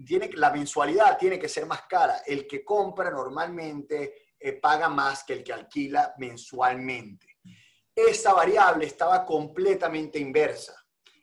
[0.02, 2.22] tiene, la mensualidad tiene que ser más cara.
[2.26, 7.33] El que compra normalmente eh, paga más que el que alquila mensualmente.
[7.94, 10.74] Esa variable estaba completamente inversa.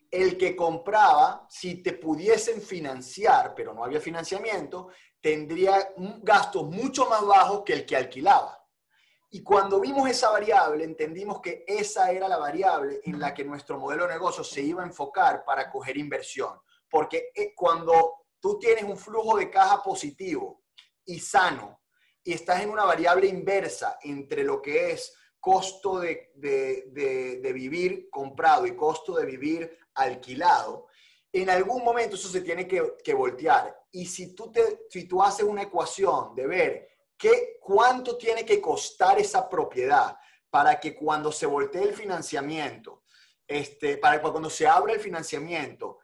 [0.10, 4.89] El que compraba, si te pudiesen financiar, pero no había financiamiento,
[5.21, 8.57] tendría gastos mucho más bajos que el que alquilaba.
[9.34, 13.79] Y cuando vimos esa variable, entendimos que esa era la variable en la que nuestro
[13.79, 16.60] modelo de negocio se iba a enfocar para coger inversión.
[16.89, 20.63] Porque eh, cuando tú tienes un flujo de caja positivo
[21.05, 21.81] y sano
[22.21, 26.32] y estás en una variable inversa entre lo que es costo de,
[27.54, 30.88] vivir comprado y costo de vivir alquilado,
[31.34, 33.77] en algún momento eso se tiene que, voltear.
[33.91, 38.62] Y si tú, te, si tú haces una ecuación de ver ¿qué, ¿cuánto tiene que
[38.62, 40.17] costar esa propiedad
[40.49, 43.04] para que cuando se voltee el financiamiento,
[43.47, 45.99] este, para que cuando se abra el financiamiento,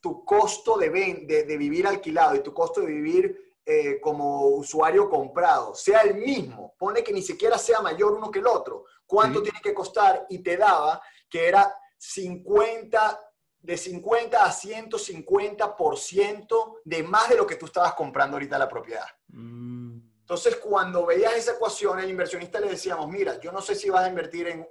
[0.00, 5.72] tu costo de, de, vivir alquilado y tu costo de vivir eh, como usuario comprado
[5.74, 9.60] sea el mismo, pone que ni siquiera sea mayor uno que el otro, cuánto tiene
[9.62, 13.20] que costar y te daba que era 50,
[13.60, 19.06] de 50 a 150% de más de lo que tú estabas comprando ahorita la propiedad.
[19.28, 20.00] Mm.
[20.20, 24.04] Entonces, cuando veías esa ecuación, el inversionista le decíamos, mira, yo no sé si vas
[24.04, 24.68] a invertir en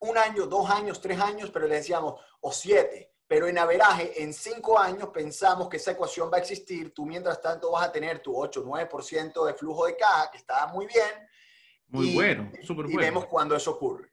[0.00, 3.14] un año, dos años, tres años, pero le decíamos, o siete.
[3.28, 6.94] Pero en averaje, en cinco años pensamos que esa ecuación va a existir.
[6.94, 10.66] Tú mientras tanto vas a tener tu 8, 9% de flujo de caja, que está
[10.68, 11.28] muy bien.
[11.88, 13.00] Muy bueno, súper bueno.
[13.00, 14.10] Y vemos cuando eso ocurre.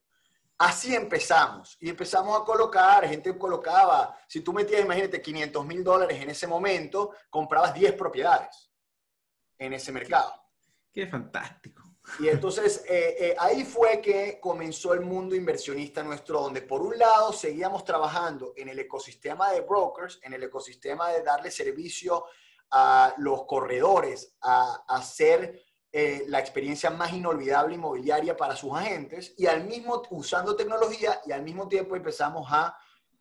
[0.58, 1.78] Así empezamos.
[1.80, 6.47] Y empezamos a colocar, gente colocaba, si tú metías, imagínate, 500 mil dólares en ese
[6.47, 8.69] momento, comprabas 10 propiedades
[9.58, 10.34] en ese mercado.
[10.91, 11.84] Qué fantástico.
[12.20, 16.98] Y entonces eh, eh, ahí fue que comenzó el mundo inversionista nuestro, donde por un
[16.98, 22.26] lado seguíamos trabajando en el ecosistema de brokers, en el ecosistema de darle servicio
[22.72, 29.48] a los corredores, a, hacer eh, la experiencia más inolvidable inmobiliaria para sus agentes, y
[29.48, 32.78] al mismo usando tecnología, y al mismo tiempo empezamos a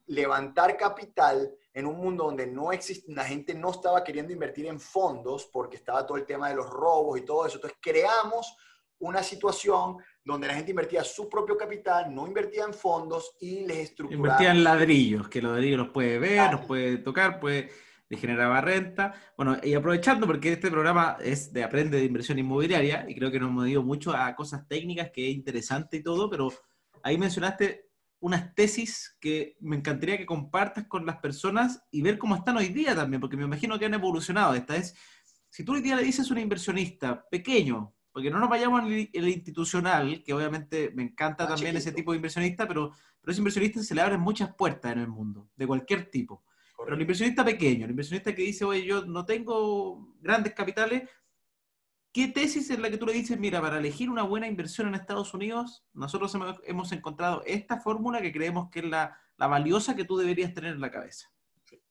[0.06, 4.78] levantar capital en un mundo donde no existe, la gente no estaba queriendo invertir en
[4.78, 7.56] fondos porque estaba todo el tema de los robos y todo eso.
[7.56, 8.56] Entonces creamos
[9.08, 13.90] una situación donde la gente invertía su propio capital, no invertía en fondos y les
[13.90, 14.28] estructuraba.
[14.28, 17.70] Invertía en ladrillos, que los ladrillos los puede ver, los puede tocar, puede
[18.08, 19.14] le generaba renta.
[19.36, 23.40] Bueno, y aprovechando porque este programa es de Aprende de Inversión Inmobiliaria y creo que
[23.40, 26.52] nos hemos ido mucho a cosas técnicas que es interesante y todo, pero
[27.02, 27.88] ahí mencionaste
[28.20, 32.68] unas tesis que me encantaría que compartas con las personas y ver cómo están hoy
[32.68, 34.54] día también, porque me imagino que han evolucionado.
[34.54, 34.94] Esta es,
[35.50, 38.92] si tú hoy día le dices a un inversionista pequeño, porque no nos vayamos al
[38.92, 43.40] el institucional, que obviamente me encanta ah, también ese tipo de inversionista, pero, pero ese
[43.40, 46.44] inversionista se le abren muchas puertas en el mundo, de cualquier tipo.
[46.78, 51.10] Pero el inversionista pequeño, el inversionista que dice, oye, yo no tengo grandes capitales,
[52.12, 54.94] ¿qué tesis es la que tú le dices, mira, para elegir una buena inversión en
[54.94, 60.04] Estados Unidos, nosotros hemos encontrado esta fórmula que creemos que es la, la valiosa que
[60.04, 61.32] tú deberías tener en la cabeza?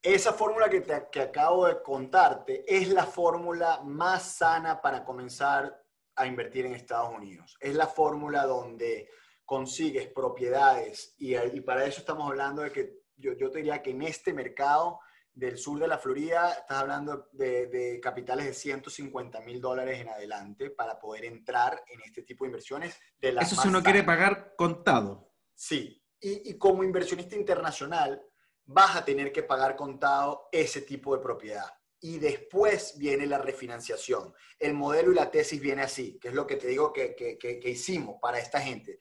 [0.01, 5.82] Esa fórmula que, te, que acabo de contarte es la fórmula más sana para comenzar
[6.15, 7.57] a invertir en Estados Unidos.
[7.59, 9.09] Es la fórmula donde
[9.45, 14.01] consigues propiedades y, para eso estamos hablando de que yo, yo, te diría que en
[14.03, 14.99] este mercado
[15.33, 20.69] del sur de la Florida estás hablando de, capitales de 150 mil dólares en adelante
[20.69, 22.97] para poder entrar en este tipo de inversiones.
[23.19, 25.31] De eso si uno quiere pagar contado.
[25.55, 28.21] Sí, y, y como inversionista internacional
[28.65, 31.69] vas a tener que pagar contado ese tipo de propiedad
[32.03, 34.33] y después viene la refinanciación.
[34.59, 37.69] El modelo y la tesis viene así, que es lo que te digo que, que,
[37.69, 38.99] hicimos para esta gente.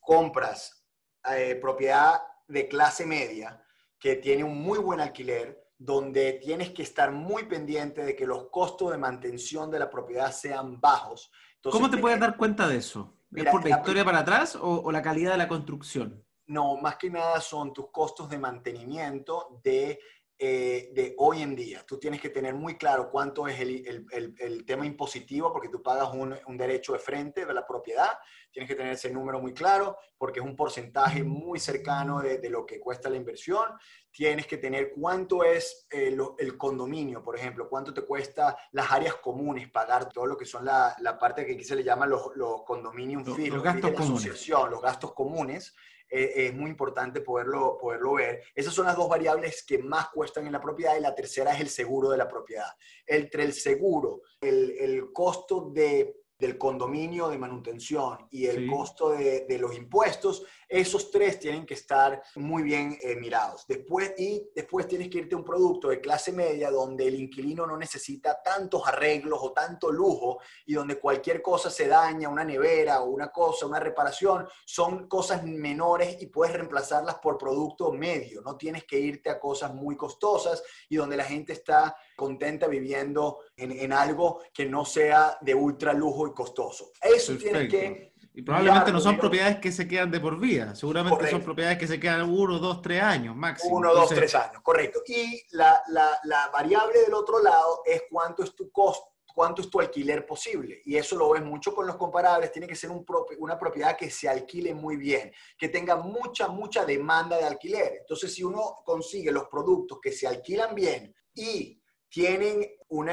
[0.00, 0.84] Compras
[1.30, 3.62] eh, propiedad de clase media
[3.96, 8.50] que tiene un muy buen alquiler, donde tienes que estar muy pendiente de que los
[8.50, 11.30] costos de mantención de la propiedad sean bajos.
[11.62, 13.20] ¿Cómo te puedes dar cuenta de eso?
[13.36, 16.24] ¿Es por la historia para atrás o, o la calidad de la construcción?
[16.48, 20.00] No, más que nada son tus costos de mantenimiento de
[20.38, 21.82] eh, de hoy en día.
[21.86, 26.58] Tú tienes que tener muy claro cuánto es el, tema impositivo, porque tú pagas un,
[26.58, 28.18] derecho de frente de la propiedad.
[28.50, 32.66] Tienes que tener ese número muy claro, porque es un porcentaje muy cercano de, lo
[32.66, 33.64] que cuesta la inversión.
[34.10, 39.14] Tienes que tener cuánto es eh, el condominio, por ejemplo, cuánto te cuesta las áreas
[39.14, 42.62] comunes, pagar todo lo que son la, parte que aquí se le llama los, los
[42.64, 44.48] condominium fees, los, gastos comunes.
[44.48, 45.74] los gastos comunes
[46.08, 48.42] eh, es muy importante poderlo, poderlo ver.
[48.54, 51.60] Esas son las dos variables que más cuestan en la propiedad y la tercera es
[51.60, 52.68] el seguro de la propiedad.
[53.06, 59.46] Entre el seguro, el, el costo de del condominio de manutención y el costo de,
[59.48, 63.66] de, los impuestos, esos tres tienen que estar muy bien eh, mirados.
[63.66, 67.66] Después, y después tienes que irte a un producto de clase media donde el inquilino
[67.66, 73.02] no necesita tantos arreglos o tanto lujo y donde cualquier cosa se daña, una nevera
[73.02, 78.40] o una cosa, una reparación, son cosas menores y puedes reemplazarlas por producto medio.
[78.42, 83.40] No tienes que irte a cosas muy costosas y donde la gente está contenta viviendo
[83.56, 86.90] en, algo que no sea de ultra lujo y costoso.
[87.00, 88.15] Eso tiene que...
[88.36, 91.86] Y probablemente no son propiedades que se quedan de por vida, seguramente son propiedades que
[91.86, 93.74] se quedan uno, dos, tres años máximo.
[93.76, 95.00] Uno, dos, tres años, correcto.
[95.06, 99.70] Y la, la, la, variable del otro lado es cuánto es tu costo, cuánto es
[99.70, 100.82] tu alquiler posible.
[100.84, 102.52] Y eso lo ves mucho con los comparables.
[102.52, 103.06] Tiene que ser un
[103.38, 108.00] una propiedad que se alquile muy bien, que tenga mucha, mucha demanda de alquiler.
[108.00, 113.10] Entonces, si uno consigue los productos que se alquilan bien y tienen un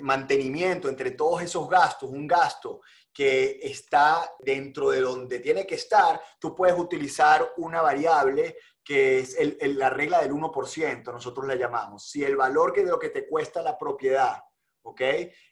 [0.00, 6.20] mantenimiento entre todos esos gastos, un gasto que está dentro de donde tiene que estar,
[6.38, 12.08] tú puedes utilizar una variable que es la regla del 1%, nosotros la llamamos.
[12.08, 14.38] Si el valor que de lo que te cuesta la propiedad,
[14.82, 15.00] ¿ok?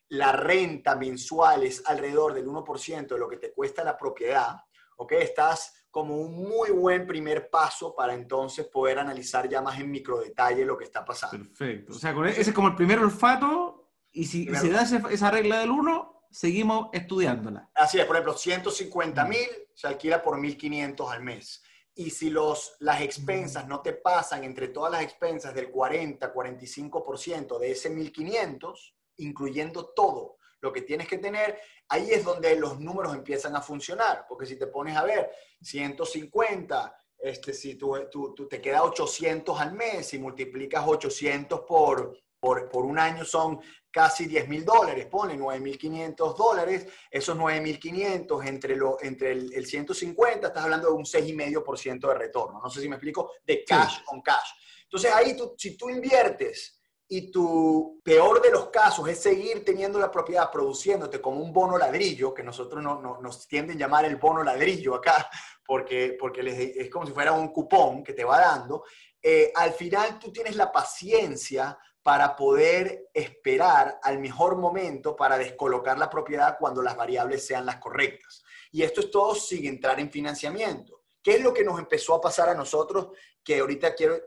[0.08, 4.56] La renta mensual es alrededor del 1% de lo que te cuesta la propiedad,
[4.96, 5.12] ¿ok?
[5.12, 10.20] Estás como un muy buen primer paso para entonces poder analizar ya más en micro
[10.20, 11.46] detalle lo que está pasando.
[11.48, 11.92] Perfecto.
[11.92, 15.70] O sea, ese es como el primer olfato y si, se da esa regla del
[15.70, 17.70] 1, seguimos estudiándola.
[17.74, 21.62] Así es, por ejemplo, 150 mil se alquila por 1.500 al mes.
[21.94, 27.58] Y si los, las expensas no te pasan entre todas las expensas del 40, 45%
[27.58, 33.14] de ese 1.500, incluyendo todo, lo que tienes que tener, ahí es donde los números
[33.14, 35.30] empiezan a funcionar, porque si te pones a ver
[35.62, 42.68] 150, este, si tú, tú, te queda 800 al mes y multiplicas 800 por, por,
[42.68, 48.96] por, un año son casi 10 mil dólares, pone 9.500 dólares, esos 9.500 entre, lo,
[49.02, 52.96] entre el, el, 150, estás hablando de un 6,5% de retorno, no sé si me
[52.96, 54.50] explico, de cash con cash.
[54.84, 56.80] Entonces ahí tú, si tú inviertes
[57.12, 61.76] y tu peor de los casos es seguir teniendo la propiedad produciéndote como un bono
[61.76, 65.28] ladrillo, que nosotros no, nos tienden a llamar el bono ladrillo acá,
[65.66, 68.84] porque, porque es como si fuera un cupón que te va dando,
[69.20, 75.98] eh, al final tú tienes la paciencia para poder esperar al mejor momento para descolocar
[75.98, 78.42] la propiedad cuando las variables sean las correctas.
[78.72, 81.02] Y esto es todo sin entrar en financiamiento.
[81.22, 83.08] ¿Qué es lo que nos empezó a pasar a nosotros?
[83.44, 84.18] Que ahorita quiero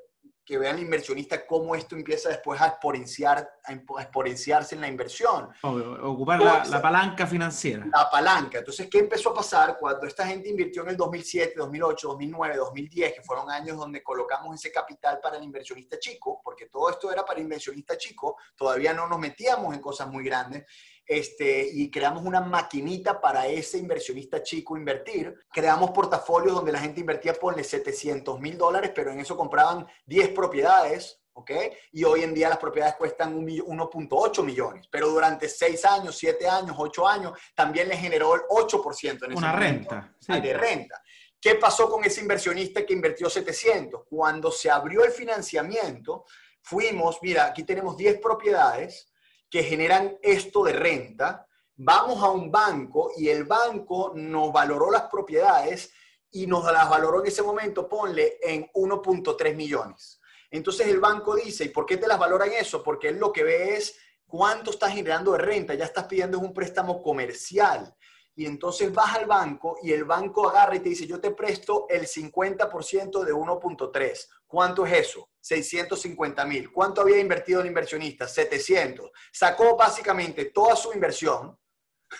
[0.45, 5.49] que vean el inversionista cómo esto empieza después a, exponenciar, a exponenciarse en la inversión.
[5.62, 7.86] ocupar la, la, palanca financiera.
[7.91, 8.60] La palanca.
[8.60, 13.13] Entonces, ¿qué empezó a pasar cuando esta gente invirtió en el 2007, 2008, 2009, 2010,
[13.13, 17.23] que fueron años donde colocamos ese capital para el inversionista chico, porque todo esto era
[17.23, 20.65] para el inversionista chico, todavía no nos metíamos en cosas muy grandes
[21.06, 25.34] este, y creamos una maquinita para ese inversionista chico invertir.
[25.52, 30.30] Creamos portafolios donde la gente invertía, ponle 700 mil dólares, pero en eso compraban 10
[30.30, 31.52] propiedades, ¿ok?
[31.92, 36.76] Y hoy en día las propiedades cuestan 1.8 millones, pero durante 6 años, 7 años,
[36.78, 40.16] 8 años, también le generó el 8% en ese Una renta.
[40.20, 40.39] Sí.
[40.39, 41.02] De renta.
[41.39, 44.04] ¿Qué pasó con ese inversionista que invirtió 700?
[44.10, 46.24] Cuando se abrió el financiamiento,
[46.62, 49.12] fuimos, mira, aquí tenemos 10 propiedades,
[49.54, 55.04] que generan esto de renta, vamos a un banco y el banco nos valoró las
[55.04, 55.94] propiedades
[56.32, 60.20] y nos las valoró en ese momento, ponle en 1.3 millones.
[60.50, 62.82] Entonces el banco dice, ¿y por qué te las valora en eso?
[62.82, 66.52] Porque él lo que ve es cuánto estás generando de renta, ya estás pidiendo un
[66.52, 67.96] préstamo comercial.
[68.36, 71.86] Y entonces vas al banco y el banco agarra y te dice, yo te presto
[71.89, 74.28] el 50% de 1.3.
[74.48, 75.30] ¿Cuánto es eso?
[75.39, 76.72] 650 mil.
[76.72, 78.28] ¿Cuánto había invertido el inversionista?
[78.28, 79.12] 700.
[79.32, 81.58] Sacó básicamente toda su inversión.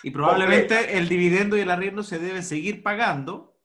[0.02, 3.56] Y probablemente el dividendo y el arriendo se deben seguir pagando.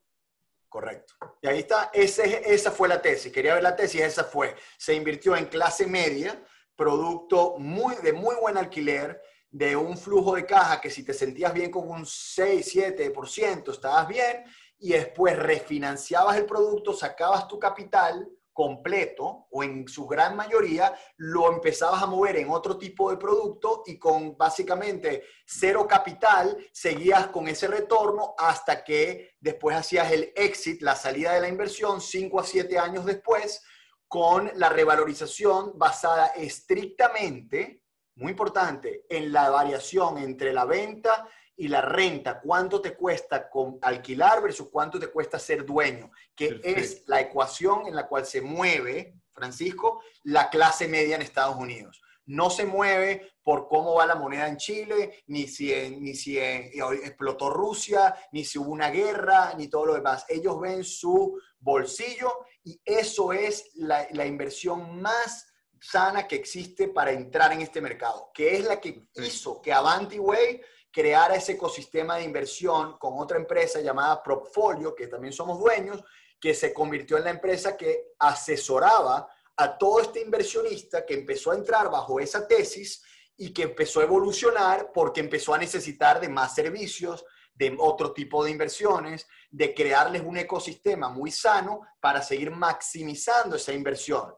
[0.68, 1.14] Correcto.
[1.42, 3.32] Y ahí está, esa fue la tesis.
[3.32, 4.54] Quería ver la tesis, esa fue.
[4.78, 6.40] Se invirtió en clase media,
[6.76, 11.52] producto muy, de muy buen alquiler, de un flujo de caja que si te sentías
[11.52, 14.44] bien con un 6, 7%, estabas bien,
[14.78, 21.50] y después refinanciabas el producto, sacabas tu capital completo o en su gran mayoría lo
[21.52, 27.48] empezabas a mover en otro tipo de producto y con básicamente cero capital seguías con
[27.48, 32.44] ese retorno hasta que después hacías el exit, la salida de la inversión, cinco a
[32.44, 33.62] siete años después,
[34.06, 37.79] con la revalorización basada estrictamente,
[38.20, 43.78] muy importante, en la variación entre la venta y la renta, cuánto te cuesta con
[43.82, 48.40] alquilar versus cuánto te cuesta ser dueño, que es la ecuación en la cual se
[48.42, 52.00] mueve, Francisco, la clase media en Estados Unidos.
[52.26, 57.50] No se mueve por cómo va la moneda en Chile, ni si, ni si explotó
[57.50, 60.26] Rusia, ni si hubo una guerra, ni todo lo demás.
[60.28, 65.49] Ellos ven su bolsillo y eso es la, la inversión más
[65.80, 70.18] sana que existe para entrar en este mercado, que es la que hizo que Avanti
[70.18, 70.60] Way
[70.92, 76.02] crear ese ecosistema de inversión con otra empresa llamada Propfolio, que también somos dueños,
[76.40, 81.54] que se convirtió en la empresa que asesoraba a todo este inversionista que empezó a
[81.54, 83.02] entrar bajo esa tesis
[83.36, 87.24] y que empezó a evolucionar porque empezó a necesitar de más servicios,
[87.54, 93.72] de otro tipo de inversiones, de crearles un ecosistema muy sano para seguir maximizando esa
[93.72, 94.34] inversión.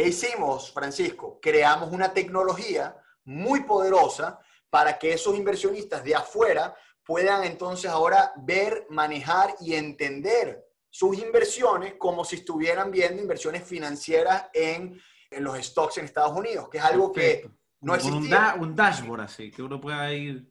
[0.00, 1.38] ¿Qué hicimos, Francisco?
[1.42, 4.40] Creamos una tecnología muy poderosa
[4.70, 6.74] para que esos inversionistas de afuera
[7.04, 14.46] puedan entonces ahora ver, manejar y entender sus inversiones como si estuvieran viendo inversiones financieras
[14.54, 14.98] en,
[15.32, 17.50] los stocks en Estados Unidos, que es algo que
[17.82, 18.54] No existía.
[18.56, 20.49] Un, un, dashboard así, que uno pueda ir...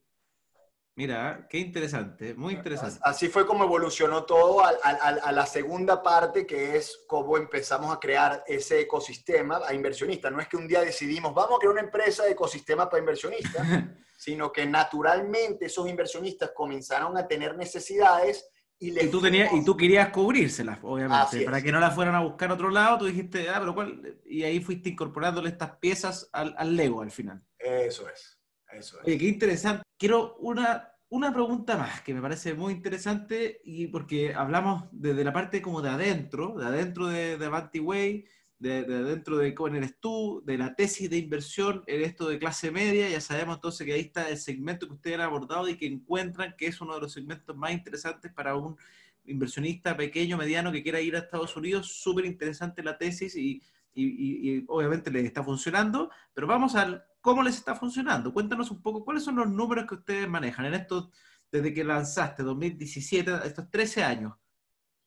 [1.00, 3.00] Mira, qué interesante, muy interesante.
[3.04, 8.02] Así fue como evolucionó todo a, a, la segunda parte, que es cómo empezamos a
[8.02, 10.30] crear ese ecosistema a inversionistas.
[10.30, 13.66] No es que un día decidimos, vamos a crear una empresa de ecosistema para inversionistas,
[14.18, 19.78] sino que naturalmente esos inversionistas comenzaron a tener necesidades y, y tú, tenías, y tú
[19.78, 23.47] querías cubrírselas, obviamente, para que no las fueran a buscar a otro lado, tú dijiste,
[23.47, 24.20] ah, pero ¿cuál?
[24.26, 27.41] Y ahí fuiste incorporándole estas piezas al, al Lego al final.
[27.58, 28.39] Eso es.
[28.72, 29.84] Eso Oye, qué interesante.
[29.97, 35.34] Quiero una, una pregunta más que me parece muy interesante y porque hablamos desde la
[35.34, 38.26] parte como de adentro, de adentro de, de Avanti Way,
[38.59, 42.38] de, de, adentro de cómo eres tú, de la tesis de inversión en esto de
[42.38, 43.09] clase media.
[43.09, 46.55] Ya sabemos entonces que ahí está el segmento que ustedes han abordado y que encuentran
[46.57, 48.78] que es uno de los segmentos más interesantes para un
[49.26, 51.88] inversionista pequeño, mediano que quiera ir a Estados Unidos.
[51.88, 53.61] Súper interesante la tesis y,
[53.94, 58.34] y, y obviamente les está funcionando, pero vamos al ¿Cómo les está funcionando?
[58.34, 61.10] Cuéntanos un poco cuáles son los números que ustedes manejan en estos,
[61.52, 64.34] desde que lanzaste 2017, estos 13 años.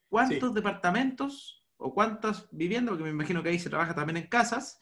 [0.08, 4.78] ¿Cuántos departamentos o cuántas viviendas, porque me imagino que ahí se trabaja también en casas,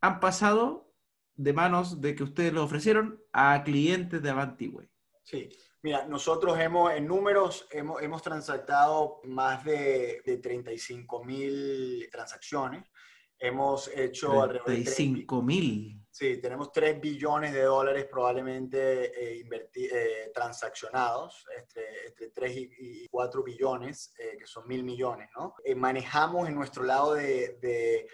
[0.00, 0.92] han pasado
[1.36, 4.90] de manos de que ustedes lo ofrecieron a clientes de Avantiway?
[5.22, 5.48] Sí,
[5.82, 12.84] Mira, nosotros hemos, en números, hemos, hemos transactado más de, de 35 mil transacciones.
[13.40, 16.00] Hemos hecho alrededor de 35 mil.
[16.10, 23.42] Sí, tenemos 3 billones de dólares probablemente eh, eh, transaccionados, entre, entre 3 y, 4
[23.42, 25.54] billones, eh, que son mil millones, ¿no?
[25.76, 28.06] manejamos en nuestro lado de, de,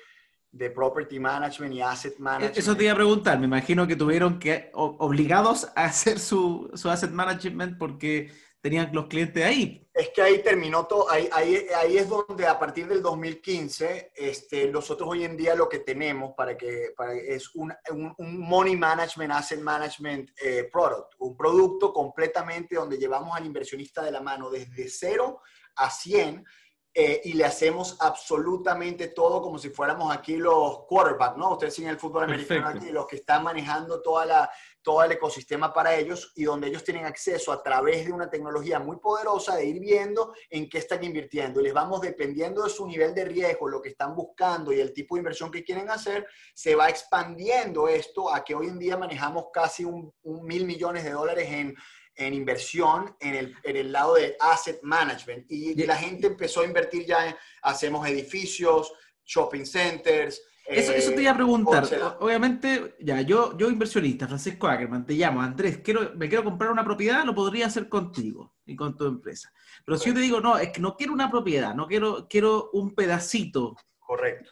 [0.52, 2.56] de, property management y asset management.
[2.56, 6.88] Eso te iba a preguntar, me imagino que tuvieron que, obligados a hacer su, su
[6.90, 8.30] asset management porque
[8.66, 9.88] tenían los clientes ahí.
[9.94, 14.66] Es que ahí terminó todo, ahí, ahí, ahí, es donde a partir del 2015, este,
[14.72, 17.72] nosotros hoy en día lo que tenemos para que, para, es un,
[18.18, 24.10] un, Money Management, Asset Management eh, Product, un producto completamente donde llevamos al inversionista de
[24.10, 25.42] la mano desde cero
[25.76, 26.44] a 100
[26.92, 31.52] eh, y le hacemos absolutamente todo como si fuéramos aquí los quarterbacks, ¿no?
[31.52, 34.50] Ustedes siguen el fútbol americano aquí, los que están manejando toda la,
[34.86, 38.78] todo el ecosistema para ellos y donde ellos tienen acceso a través de una tecnología
[38.78, 41.60] muy poderosa de ir viendo en qué están invirtiendo.
[41.60, 44.92] Y les vamos, dependiendo de su nivel de riesgo, lo que están buscando y el
[44.92, 46.24] tipo de inversión que quieren hacer,
[46.54, 51.02] se va expandiendo esto a que hoy en día manejamos casi un, un mil millones
[51.02, 51.74] de dólares en
[52.18, 55.44] en inversión en el, en el lado de asset management.
[55.50, 58.90] Y la gente empezó a invertir ya en, hacemos edificios,
[59.22, 60.40] shopping centers.
[60.68, 61.84] Eso, eso te iba a eh, preguntar.
[62.20, 66.84] Obviamente, ya, yo, yo inversionista, Francisco Ackerman, te llamo, Andrés, quiero, me quiero comprar una
[66.84, 69.52] propiedad, lo podría hacer contigo y con tu empresa.
[69.84, 72.70] Pero si yo te digo, no, es que no quiero una propiedad, no quiero, quiero
[72.72, 73.76] un pedacito.
[73.98, 74.50] Correcto.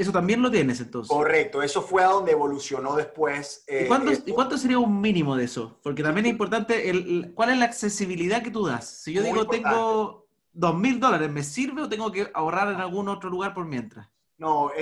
[0.00, 1.14] Eso también lo tienes entonces.
[1.14, 3.66] Correcto, eso fue a donde evolucionó después.
[3.68, 5.78] ¿Y, cuánto, ¿Y, cuánto, sería un mínimo de eso?
[5.82, 8.88] Porque también es importante, el, ¿cuál es la accesibilidad que tú das?
[8.88, 13.08] Si yo digo tengo dos mil dólares, ¿me sirve o tengo que ahorrar en algún
[13.08, 14.08] otro lugar por mientras?
[14.40, 14.72] No,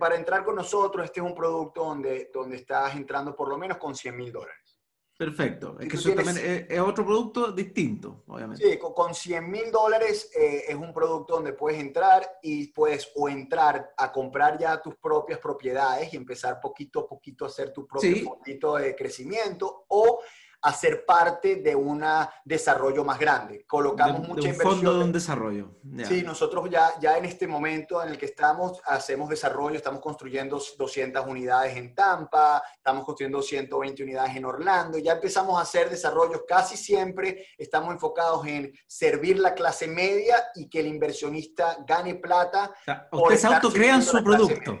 [0.00, 3.78] para entrar con nosotros, este es un producto donde, donde estás entrando por lo menos
[3.78, 4.80] con 100 mil dólares.
[5.16, 5.76] Perfecto.
[5.78, 8.68] Es que eso también es, otro producto distinto, obviamente.
[8.68, 13.28] Sí, con 100 mil dólares eh, es un producto donde puedes entrar y puedes o
[13.28, 17.86] entrar a comprar ya tus propias propiedades y empezar poquito a poquito a hacer tu
[17.86, 18.58] propio sí.
[18.82, 20.20] de crecimiento o
[20.62, 22.04] hacer parte de un
[22.44, 23.64] desarrollo más grande.
[23.66, 24.74] Colocamos de, mucha de un inversión.
[24.74, 25.70] fondo de un desarrollo.
[25.82, 26.06] Yeah.
[26.06, 30.60] Sí, nosotros ya, ya en este momento en el que estamos, hacemos desarrollo, estamos construyendo
[30.78, 36.42] 200 unidades en Tampa, estamos construyendo 120 unidades en Orlando, ya empezamos a hacer desarrollos,
[36.46, 42.72] casi siempre estamos enfocados en servir la clase media y que el inversionista gane plata.
[42.80, 44.78] O sea, ustedes autocrean su producto.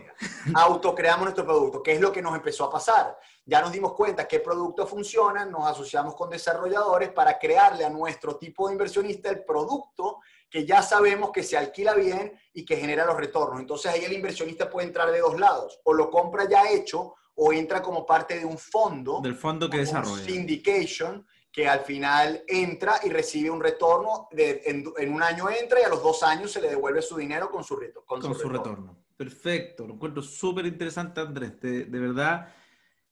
[0.54, 3.16] Autocreamos nuestro producto, que es lo que nos empezó a pasar
[3.46, 8.36] ya nos dimos cuenta qué producto funciona, nos asociamos con desarrolladores para crearle a nuestro
[8.36, 10.18] tipo de inversionista el producto
[10.50, 13.60] que ya sabemos que se alquila bien y que genera los retornos.
[13.60, 17.52] Entonces ahí el inversionista puede entrar de dos lados, o lo compra ya hecho o
[17.52, 19.20] entra como parte de un fondo.
[19.20, 20.24] Del fondo que desarrolla.
[20.24, 25.80] Syndication, que al final entra y recibe un retorno, de, en, en, un año entra
[25.80, 28.34] y a los dos años se le devuelve su dinero con su, reto, con, con
[28.34, 28.76] su, su retorno.
[28.76, 28.98] retorno.
[29.16, 32.52] Perfecto, lo encuentro súper interesante Andrés, de, de verdad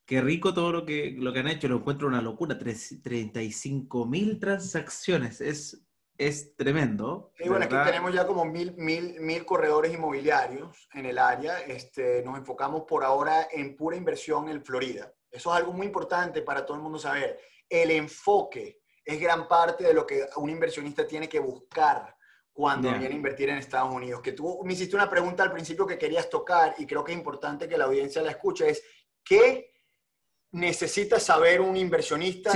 [0.07, 2.59] Qué rico todo lo que, lo que han hecho, lo encuentro una locura.
[2.59, 5.83] 35 mil transacciones, es,
[6.19, 7.33] es tremendo.
[7.39, 11.61] Sí, bueno, aquí tenemos ya como mil, mil, mil corredores inmobiliarios en el área.
[11.61, 15.11] Este, nos enfocamos por ahora en pura inversión en Florida.
[15.31, 17.41] Eso es algo muy importante para todo el mundo saber.
[17.69, 22.15] El enfoque es gran parte de lo que un inversionista tiene que buscar
[22.53, 22.99] cuando yeah.
[22.99, 24.21] viene a invertir en Estados Unidos.
[24.21, 27.19] Que tú me hiciste una pregunta al principio que querías tocar y creo que es
[27.19, 28.83] importante que la audiencia la escuche, es
[29.25, 29.74] ¿qué
[30.55, 32.53] necesitas saber un inversionista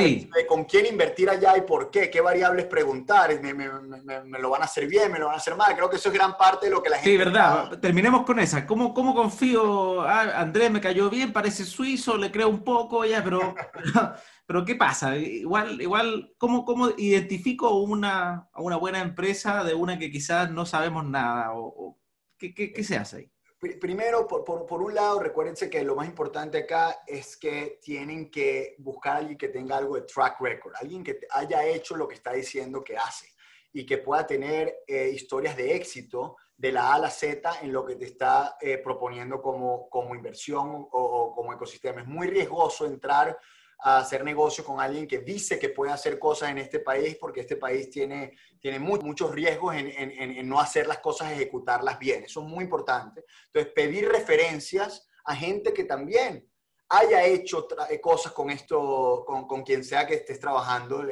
[0.46, 4.86] con quién invertir allá y por qué, qué variables preguntar, me, lo van a hacer
[4.86, 5.74] bien, me lo van a hacer mal.
[5.74, 7.11] Creo que eso es gran parte de lo que la gente...
[7.11, 7.76] Sí, verdad.
[7.80, 8.64] Terminemos con esa.
[8.66, 10.03] ¿Cómo, cómo confío?
[10.03, 13.53] Ah, Andrés me cayó bien, parece suizo, le creo un poco, ya, pero,
[14.46, 15.16] pero, ¿qué pasa?
[15.16, 21.05] Igual, igual ¿cómo, cómo identifico una, una buena empresa de una que quizás no sabemos
[21.05, 21.51] nada?
[21.55, 21.99] O,
[22.38, 23.32] ¿qué, qué, qué se hace ahí?
[23.59, 29.16] Primero, por, un lado, recuérdense que lo más importante acá es que tienen que buscar
[29.16, 32.32] a alguien que tenga algo de track record, alguien que haya hecho lo que está
[32.34, 33.34] diciendo que hace
[33.72, 37.72] y que pueda tener eh, historias de éxito de la A a la Z en
[37.72, 42.02] lo que te está eh, proponiendo como, inversión o, como ecosistema.
[42.02, 43.36] Es muy riesgoso entrar
[43.81, 47.41] a hacer negocio con alguien que dice que puede hacer cosas en este país, porque
[47.41, 52.24] este país tiene, tiene muchos riesgos en, en, no hacer las cosas, ejecutarlas bien.
[52.24, 53.24] Eso es muy importante.
[53.47, 56.49] Entonces, pedir referencias a gente que también
[56.91, 61.05] haya hecho eh, cosas con esto, con, con, quien sea que estés trabajando,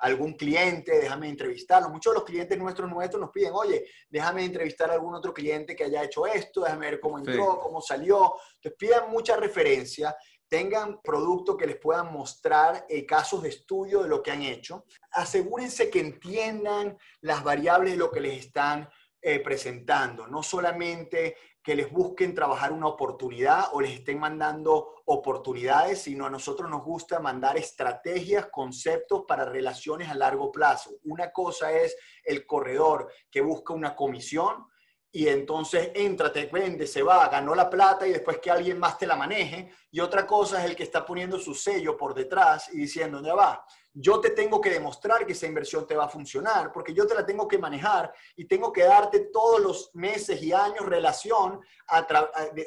[0.00, 1.88] algún cliente, déjame entrevistarlo.
[1.88, 5.76] Muchos de los clientes nuestros nuestros nos piden, oye, déjame entrevistar a algún otro cliente
[5.76, 8.34] que haya hecho esto, déjame ver cómo entró, cómo salió.
[8.56, 10.16] Entonces piden mucha referencia
[10.50, 14.84] tengan productos que les puedan mostrar eh, casos de estudio de lo que han hecho.
[15.12, 18.88] Asegúrense que entiendan las variables de lo que les están
[19.22, 26.02] eh, presentando, no solamente que les busquen trabajar una oportunidad o les estén mandando oportunidades,
[26.02, 30.90] sino a nosotros nos gusta mandar estrategias, conceptos para relaciones a largo plazo.
[31.04, 31.94] Una cosa es
[32.24, 34.66] el corredor que busca una comisión,
[35.12, 38.96] y entonces entra, te vende, se va, ganó la plata y después que alguien más
[38.96, 39.72] te la maneje.
[39.90, 43.34] Y otra cosa es el que está poniendo su sello por detrás y diciendo, ya
[43.34, 47.08] va, yo te tengo que demostrar que esa inversión te va a funcionar, porque yo
[47.08, 51.60] te la tengo que manejar y tengo que darte todos los meses y años relación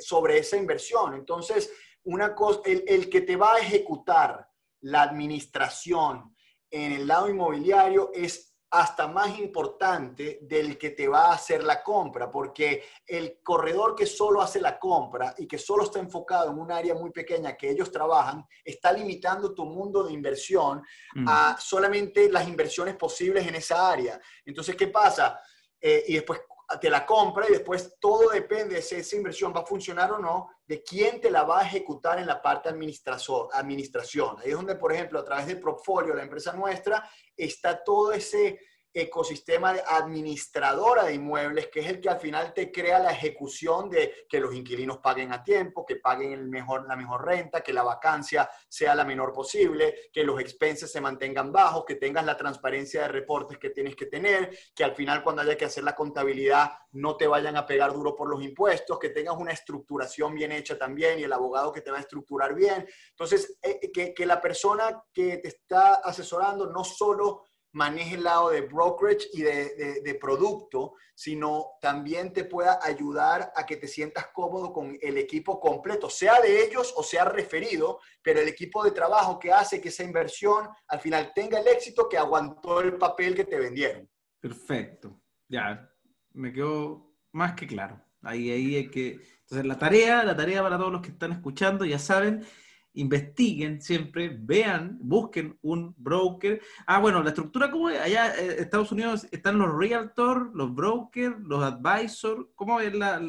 [0.02, 1.14] sobre esa inversión.
[1.14, 1.72] Entonces,
[2.04, 4.50] una cosa, el, el que te va a ejecutar
[4.82, 6.36] la administración
[6.70, 11.84] en el lado inmobiliario es hasta más importante del que te va a hacer la
[11.84, 16.58] compra, porque el corredor que solo hace la compra y que solo está enfocado en
[16.58, 20.82] un área muy pequeña que ellos trabajan, está limitando tu mundo de inversión
[21.14, 21.26] mm.
[21.30, 24.20] a solamente las inversiones posibles en esa área.
[24.44, 25.40] Entonces, ¿qué pasa?
[25.80, 26.42] Eh, y después
[26.82, 30.18] te la compra y después todo depende de si esa inversión va a funcionar o
[30.18, 34.38] no, de quién te la va a ejecutar en la parte administración.
[34.40, 37.08] Ahí es donde, por ejemplo, a través del portfolio, la empresa nuestra,
[37.38, 38.60] está todo ese
[38.94, 43.90] ecosistema de administradora de inmuebles, que es el que al final te crea la ejecución
[43.90, 48.50] de que los inquilinos paguen a tiempo, que paguen la mejor renta, que la vacancia
[48.68, 53.08] sea la menor posible, que los expenses se mantengan bajos, que tengas la transparencia de
[53.08, 57.18] reportes que tienes que tener, que al final cuando haya que hacer la contabilidad no
[57.18, 61.20] te vayan a pegar duro por los impuestos, que tengas una estructuración bien hecha también
[61.20, 62.88] y el abogado que te va a estructurar bien.
[63.10, 68.50] Entonces, eh, que, que la persona que te está asesorando no solo maneje el lado
[68.50, 74.72] de brokerage y de, producto, sino también te pueda ayudar a que te sientas cómodo
[74.72, 79.40] con el equipo completo, sea de ellos o sea referido, pero el equipo de trabajo
[79.40, 83.46] que hace que esa inversión al final tenga el éxito que aguantó el papel que
[83.46, 84.10] te vendieron.
[84.40, 85.20] Perfecto,
[85.50, 85.90] ya,
[86.34, 88.00] me quedó más que claro.
[88.22, 89.20] Ahí, ahí hay que...
[89.42, 92.46] Entonces, la tarea, la tarea para todos los que están escuchando, ya saben,
[92.94, 96.62] investiguen siempre, vean, busquen un broker.
[96.86, 98.00] Ah, bueno, la estructura, ¿cómo es?
[98.00, 102.46] Allá en Estados Unidos están los realtors, los brokers, los advisors.
[102.56, 103.22] ¿Cómo es la...?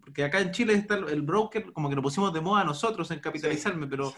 [0.00, 3.20] Porque acá en Chile está el broker, como que lo pusimos de moda nosotros en
[3.20, 4.12] capitalizarme, pero...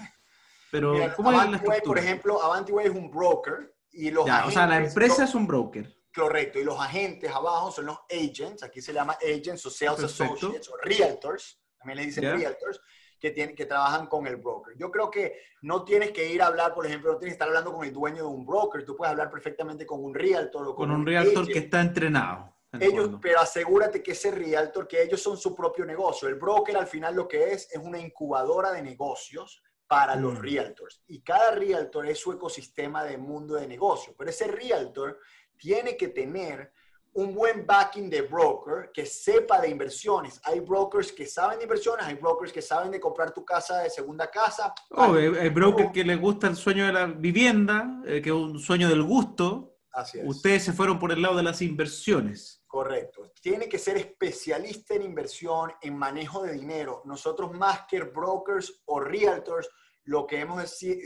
[0.71, 1.83] pero ¿cómo es la estructura?
[1.85, 5.95] por ejemplo, Avantiway es un broker y los O sea, la empresa es un broker.
[6.13, 10.69] Correcto, y los agentes abajo son los agents, aquí se llama agents o sales associates
[10.69, 12.81] o realtors, también le dicen realtors
[13.19, 14.77] que, tienen, que trabajan con el broker.
[14.77, 17.49] Yo creo que no tienes que ir a hablar, por ejemplo, no tienes que estar
[17.49, 20.75] hablando con el dueño de un broker, tú puedes hablar perfectamente con un realtor o
[20.75, 22.55] con, un, realtor que está entrenado.
[22.79, 26.29] Ellos, pero asegúrate que ese realtor, que ellos son su propio negocio.
[26.29, 30.43] El broker al final lo que es es una incubadora de negocios para los mm.
[30.43, 31.03] realtors.
[31.07, 34.15] Y cada realtor es su ecosistema de mundo de negocio.
[34.17, 35.19] Pero ese realtor
[35.57, 36.73] tiene que tener
[37.15, 40.41] un buen backing de broker que sepa de inversiones.
[40.45, 43.91] Hay brokers que saben de inversiones, hay brokers que saben de comprar tu casa de
[43.91, 44.73] segunda casa.
[44.91, 48.59] Oh, hay, brokers que les gusta el sueño de la vivienda, eh, que es un
[48.59, 49.77] sueño del gusto.
[49.93, 50.25] Así es.
[50.27, 52.63] Ustedes se fueron por el lado de las inversiones.
[52.67, 53.33] Correcto.
[53.41, 57.03] Tiene que ser especialista en inversión, en manejo de dinero.
[57.07, 59.69] Nosotros más que brokers o realtors,
[60.05, 60.63] lo que hemos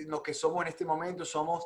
[0.07, 1.65] lo que somos en este momento somos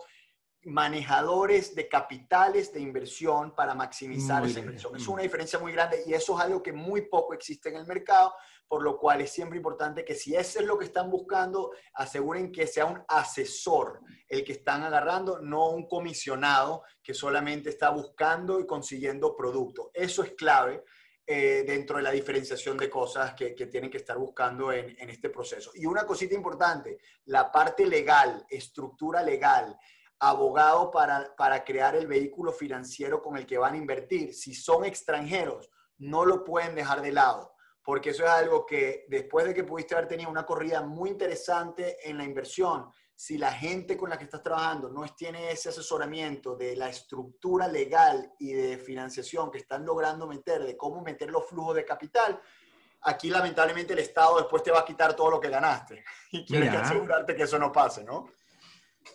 [0.66, 4.96] manejadores de capitales de inversión para maximizar esa inversión.
[4.96, 7.86] Es una diferencia muy grande y eso es algo que muy poco existe en el
[7.86, 8.34] mercado,
[8.66, 12.50] por lo cual es siempre importante que si eso es lo que están buscando, aseguren
[12.50, 18.58] que sea un asesor el que están agarrando, no un comisionado que solamente está buscando
[18.58, 19.92] y consiguiendo producto.
[19.94, 20.82] Eso es clave.
[21.28, 25.28] Eh, dentro de la diferenciación de cosas que, tienen que estar buscando en, en, este
[25.28, 25.72] proceso.
[25.74, 29.76] Y una cosita importante, la parte legal, estructura legal,
[30.18, 34.34] abogado para, para crear el vehículo financiero con el que van a invertir.
[34.34, 39.46] Si son extranjeros, no lo pueden dejar de lado, porque eso es algo que después
[39.46, 43.96] de que pudiste haber tenido una corrida muy interesante en la inversión, si la gente
[43.96, 48.76] con la que estás trabajando no tiene ese asesoramiento de la estructura legal y de
[48.76, 52.38] financiación que están logrando meter, de cómo meter los flujos de capital,
[53.02, 56.70] aquí lamentablemente el Estado después te va a quitar todo lo que ganaste y quieres
[56.70, 58.28] que asegurarte que eso no pase, ¿no?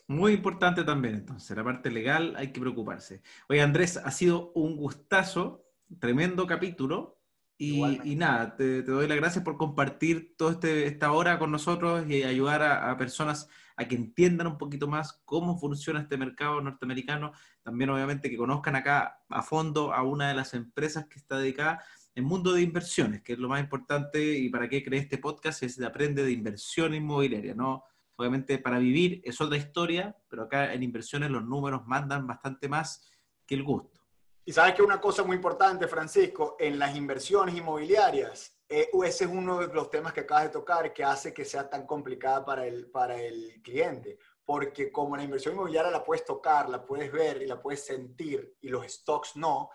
[0.08, 3.22] Muy importante también, entonces, la parte legal hay que preocuparse.
[3.50, 5.66] Oye, Andrés, ha sido un gustazo,
[6.00, 7.18] tremendo capítulo.
[7.58, 12.24] Y, nada, te, doy las gracias por compartir toda este, esta hora con nosotros y
[12.24, 17.34] ayudar a, personas a que entiendan un poquito más cómo funciona este mercado norteamericano.
[17.62, 21.84] También, obviamente, que conozcan acá a fondo a una de las empresas que está dedicada
[22.16, 25.62] en mundo de inversiones, que es lo más importante y para qué creé este podcast,
[25.62, 27.84] es de aprende de inversión inmobiliaria, ¿no?
[28.16, 33.10] Obviamente para vivir es otra historia, pero acá en inversiones los números mandan bastante más
[33.46, 34.02] que el gusto.
[34.44, 39.30] Y sabes que una cosa muy importante, Francisco, en las inversiones inmobiliarias, eh, ese es
[39.30, 42.66] uno de los temas que acabas de tocar que hace que sea tan complicada para
[42.66, 44.18] el, para el cliente.
[44.44, 48.56] Porque como la inversión inmobiliaria la puedes tocar, la puedes ver y la puedes sentir
[48.62, 49.70] y los stocks no,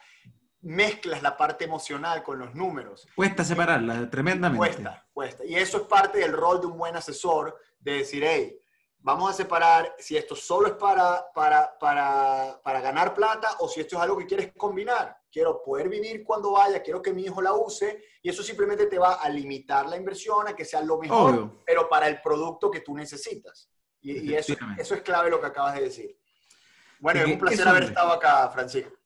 [0.62, 3.06] mezclas la parte emocional con los números.
[3.14, 4.58] Cuesta separarla tremendamente.
[4.58, 5.44] Cuesta, cuesta.
[5.44, 7.56] Y eso es parte del rol de un buen asesor,
[7.86, 8.60] de decir, hey,
[8.98, 13.80] vamos a separar si esto solo es para, para, para, para ganar plata o si
[13.80, 15.16] esto es algo que quieres combinar.
[15.30, 18.98] Quiero poder vivir cuando vaya, quiero que mi hijo la use y eso simplemente te
[18.98, 22.80] va a limitar la inversión a que sea lo mejor, pero para el producto que
[22.80, 23.70] tú necesitas.
[24.00, 26.18] Y, eso, eso es clave lo que acabas de decir.
[27.00, 28.96] Bueno, es un placer haber estado acá, Francisco.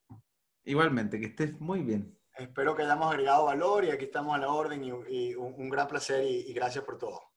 [0.65, 2.19] Igualmente, que estés muy bien.
[2.37, 6.25] Espero que hayamos agregado valor y aquí estamos a la orden y, un, gran placer
[6.25, 7.30] y gracias por todo.